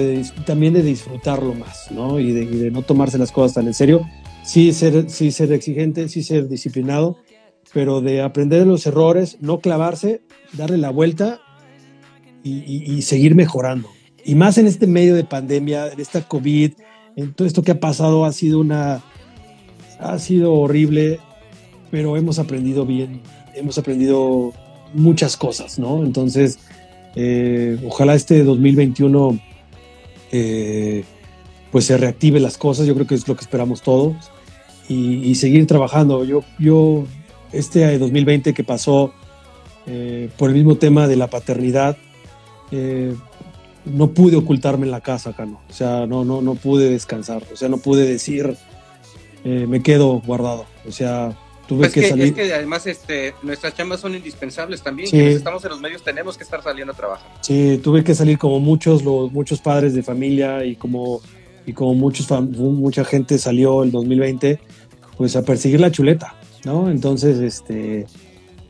[0.46, 2.20] también de disfrutarlo más, ¿no?
[2.20, 4.08] Y de, y de no tomarse las cosas tan en serio,
[4.44, 7.18] sí ser, sí ser exigente, sí ser disciplinado,
[7.74, 10.22] pero de aprender de los errores, no clavarse,
[10.54, 11.42] darle la vuelta
[12.44, 13.90] y, y- y seguir mejorando.
[14.24, 16.74] Y más en este medio de pandemia, en esta COVID,
[17.16, 19.04] en todo esto que ha pasado ha sido una
[20.00, 21.20] ha sido horrible,
[21.92, 23.22] pero hemos aprendido bien,
[23.54, 24.54] hemos aprendido
[24.94, 26.04] muchas cosas, ¿no?
[26.04, 26.60] Entonces,
[27.16, 29.40] eh, ojalá este 2021
[30.32, 31.04] eh,
[31.72, 34.16] pues se reactive las cosas, yo creo que es lo que esperamos todos,
[34.88, 36.24] y, seguir trabajando.
[36.26, 37.06] Yo, yo,
[37.52, 39.14] este 2020 que pasó
[39.88, 41.98] eh, por el mismo tema de la paternidad,
[43.86, 45.62] no pude ocultarme en la casa acá, ¿no?
[45.70, 48.58] O sea, no, no, no pude descansar, o sea, no pude decir
[49.46, 50.66] eh, me quedo guardado.
[50.88, 51.32] O sea,
[51.68, 52.26] tuve Pues que, que, salir.
[52.26, 55.08] es que además este, nuestras chambas son indispensables también.
[55.08, 55.16] Sí.
[55.16, 57.28] Quienes estamos en los medios tenemos que estar saliendo a trabajar.
[57.42, 61.22] Sí, tuve que salir como muchos, los, muchos padres de familia y como,
[61.66, 64.60] y como muchos, mucha gente salió el 2020,
[65.18, 66.36] pues a perseguir la chuleta,
[66.66, 66.90] ¿no?
[66.92, 68.06] Entonces, este,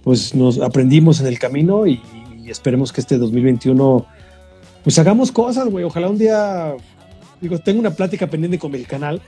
[0.04, 2.00] pues nos aprendimos en el camino y,
[2.44, 4.06] y esperemos que este 2021,
[4.84, 5.84] pues hagamos cosas, güey.
[5.84, 6.76] Ojalá un día,
[7.42, 9.22] digo, tengo una plática pendiente con el canal.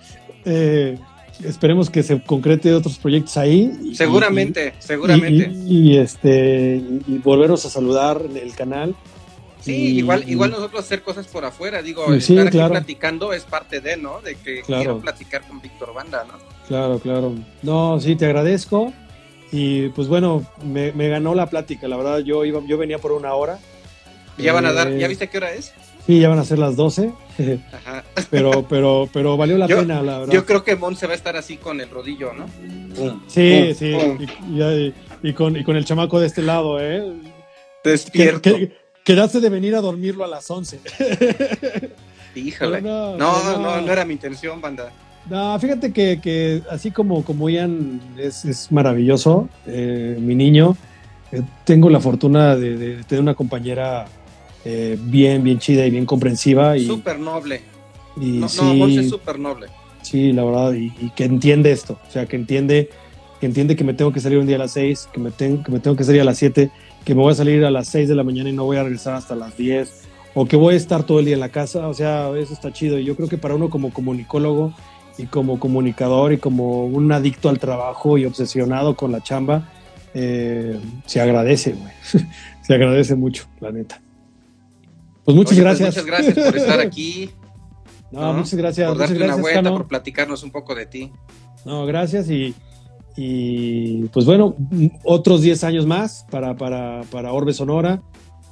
[0.46, 0.98] eh,
[1.44, 3.92] esperemos que se concrete otros proyectos ahí.
[3.94, 5.52] Seguramente, y- seguramente.
[5.66, 8.96] Y, y, este, y, volvernos a saludar en el canal.
[9.62, 12.72] sí, igual, igual nosotros hacer cosas por afuera, digo, Sí, estar aquí claro.
[12.74, 14.22] platicando es parte de, ¿no?
[14.22, 14.82] De que Claro.
[14.84, 16.34] quiero platicar con Víctor Banda, ¿no?
[16.68, 17.34] Claro, claro.
[17.64, 18.94] No, sí, te agradezco.
[19.52, 21.88] Y pues bueno, me, me ganó la plática.
[21.88, 23.60] La verdad, yo iba, yo venía por una hora.
[24.38, 25.74] Ya van a dar, Eh, ¿ya viste qué hora es?
[26.08, 27.12] Sí, ya van a ser las 12.
[27.74, 28.04] Ajá.
[28.32, 30.34] pero, pero, pero valió la Yo- pena, la verdad.
[30.34, 32.46] Yo creo que Mon se va a estar así con el rodillo, ¿no?
[33.28, 33.96] sí, sí.
[34.50, 34.94] Y, y-
[35.24, 37.04] y con, y con el chamaco de este lado, ¿eh?
[37.84, 38.42] Despierto.
[38.56, 38.72] que-
[39.04, 40.80] quedaste de venir a dormirlo a las 11.
[42.36, 42.82] Híjole.
[42.82, 44.92] No, pero no, no era mi intención, banda.
[45.30, 50.78] No, fíjate que, que así como, como Ian es, es maravilloso, eh, mi niño,
[51.34, 54.06] eh, tengo la fortuna de, de tener una compañera
[54.66, 57.62] eh, bien, bien chida y bien comprensiva y, Súper noble.
[58.20, 59.68] y No, sí, no, es súper noble.
[60.02, 62.90] sí, la verdad, y, y que entiende esto, o sea, que entiende,
[63.40, 65.64] que entiende que me tengo que salir un día a las 6, que me, ten-
[65.64, 66.70] que me tengo que salir a las 7,
[67.06, 68.84] que me voy a salir a las 6 de la mañana y no voy a
[68.84, 70.04] regresar hasta las 10,
[70.34, 72.72] o que voy a estar todo el día en la casa, o sea, eso está
[72.74, 73.00] chido.
[73.00, 74.74] Y yo creo que para uno como comunicólogo
[75.18, 79.70] y como comunicador y como un adicto al trabajo y obsesionado con la chamba,
[80.14, 81.92] eh, se agradece, güey.
[82.62, 84.02] se agradece mucho, la neta.
[85.28, 86.06] Pues muchas Oye, pues, gracias.
[86.06, 87.30] muchas gracias por estar aquí,
[88.12, 88.34] No, ¿no?
[88.36, 88.88] muchas gracias.
[88.88, 89.76] por darte una gracias, vuelta, Cano.
[89.78, 91.12] por platicarnos un poco de ti.
[91.66, 92.56] No, gracias y,
[93.18, 94.56] y pues bueno,
[95.04, 98.02] otros 10 años más para, para, para Orbe Sonora.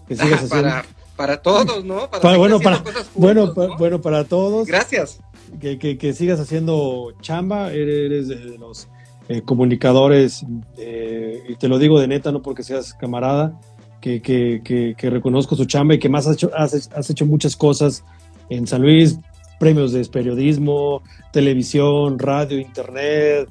[0.07, 0.67] Que sigas haciendo.
[0.69, 2.09] para, para todos, ¿no?
[2.09, 2.84] Para- seguir bueno, para-
[3.15, 3.78] bueno, juntos, pa- ¿no?
[3.78, 4.67] bueno, para todos.
[4.67, 5.19] Gracias.
[5.61, 8.89] que, que- que sigas haciendo chamba, eres de, de los
[9.30, 10.45] eh, comunicadores,
[10.78, 13.57] eh, y te lo digo de neta, no porque seas camarada,
[14.06, 17.26] que, que- que- que reconozco su chamba y que más has hecho, has, has hecho
[17.26, 18.03] muchas cosas
[18.49, 19.18] en San Luis,
[19.60, 21.01] premios de periodismo,
[21.34, 23.49] televisión, radio, internet.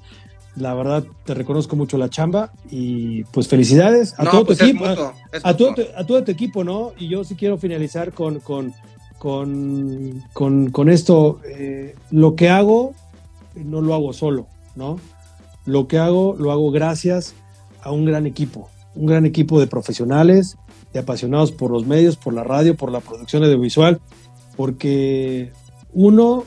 [0.54, 4.64] La verdad, te reconozco mucho la chamba y pues felicidades a no, todo pues tu
[4.64, 4.86] es equipo.
[4.86, 6.92] mutuo, A todo, a todo tu equipo, ¿no?
[7.00, 8.72] Y yo sí quiero finalizar con, con,
[9.18, 11.40] con, con, con esto.
[11.48, 12.94] eh, lo que hago,
[13.56, 14.46] no lo hago solo,
[14.76, 15.00] ¿no?
[15.66, 17.34] Lo que hago, lo hago gracias
[17.82, 20.56] a un gran equipo, un gran equipo de profesionales,
[20.92, 24.00] de apasionados por los medios, por la radio, por la producción audiovisual,
[24.56, 25.52] porque
[25.92, 26.44] uno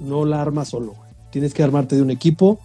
[0.00, 0.94] no la arma solo.
[1.30, 2.58] Tienes que armarte de un equipo,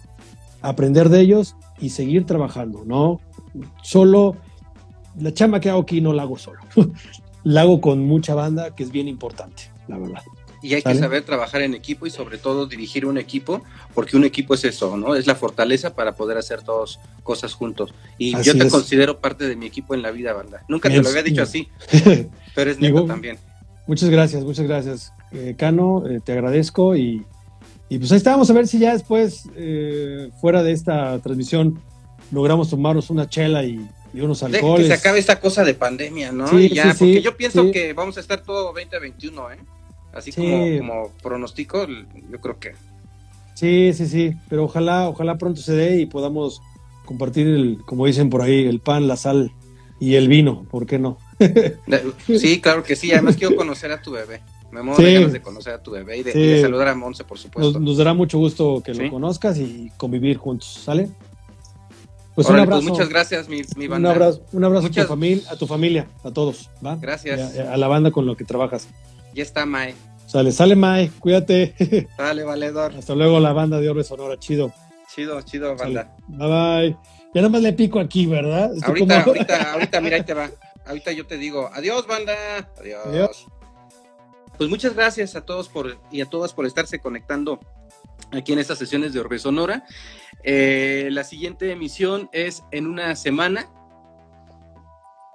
[0.62, 3.20] aprender de ellos y seguir trabajando, ¿no?
[3.82, 4.36] Solo
[5.18, 6.60] la chamba que hago aquí no la hago solo.
[7.44, 10.22] la hago con mucha banda, que es bien importante, la verdad.
[10.62, 10.94] Y hay ¿Sale?
[10.96, 13.62] que saber trabajar en equipo y sobre todo dirigir un equipo,
[13.94, 15.14] porque un equipo es eso, ¿no?
[15.14, 17.94] Es la fortaleza para poder hacer todas cosas juntos.
[18.18, 18.72] Y Así yo te es.
[18.72, 20.62] considero parte de mi equipo en la vida, banda.
[20.68, 21.68] Nunca te lo había dicho sí.
[21.88, 23.38] así, pero es neta también.
[23.86, 27.24] Muchas gracias, muchas gracias, eh, Cano, eh, te agradezco y,
[27.88, 31.80] y pues ahí estábamos a ver si ya después, eh, fuera de esta transmisión,
[32.30, 34.86] logramos tomarnos una chela y, y unos De- alcoholes.
[34.86, 36.46] que se acabe esta cosa de pandemia, ¿no?
[36.48, 39.58] Sí, y ya, sí, porque sí, yo pienso que vamos a estar todo 2021, ¿eh?
[40.12, 40.40] Así Sí.
[40.40, 42.72] como, como pronóstico, yo creo que
[43.54, 46.62] Sí, sí, sí, pero ojalá, ojalá pronto se dé y podamos
[47.04, 49.52] compartir el, como dicen por ahí, el pan, la sal
[50.00, 51.18] y el vino, ¿por qué no?
[52.38, 53.12] Sí, claro que sí.
[53.12, 54.40] Además quiero conocer a tu bebé.
[54.72, 55.12] Me muero Sí.
[55.14, 56.38] ganas de conocer a tu bebé y de, Sí.
[56.38, 57.78] y de saludar a Monse, por supuesto.
[57.80, 59.02] nos dará mucho gusto que Sí.
[59.02, 61.10] lo conozcas y convivir juntos, ¿sale?
[62.34, 62.88] Pues Órale, un abrazo.
[62.88, 64.10] muchas gracias, mi, mi un banda.
[64.12, 66.96] abrazo, un abrazo a, tu familia, a tu familia, a todos, ¿va?
[66.96, 67.58] Gracias.
[67.58, 68.88] A, a la banda con lo que trabajas.
[69.34, 69.94] Ya está, Mae.
[70.26, 71.74] Sale, sale Mae, cuídate.
[72.18, 72.94] Dale, valedor.
[72.96, 74.72] Hasta luego la banda de Orbe Sonora, chido.
[75.14, 75.94] Chido, chido, Sale.
[75.94, 76.16] banda.
[76.28, 76.96] Bye bye.
[77.34, 78.72] Ya nada más le pico aquí, ¿verdad?
[78.74, 80.50] Estoy Ahorita, como- ahorita, ahorita, mira, ahí te va.
[80.86, 82.32] Ahorita yo te digo, adiós, banda.
[82.78, 83.06] Adiós.
[83.06, 83.46] Adiós.
[84.56, 87.60] Pues muchas gracias a todos por y a todas por estarse conectando
[88.32, 89.84] aquí en estas sesiones de Orbe Sonora.
[90.42, 93.68] Eh, la siguiente emisión es en una semana.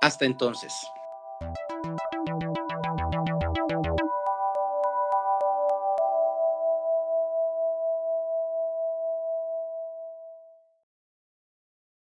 [0.02, 0.74] Hasta entonces.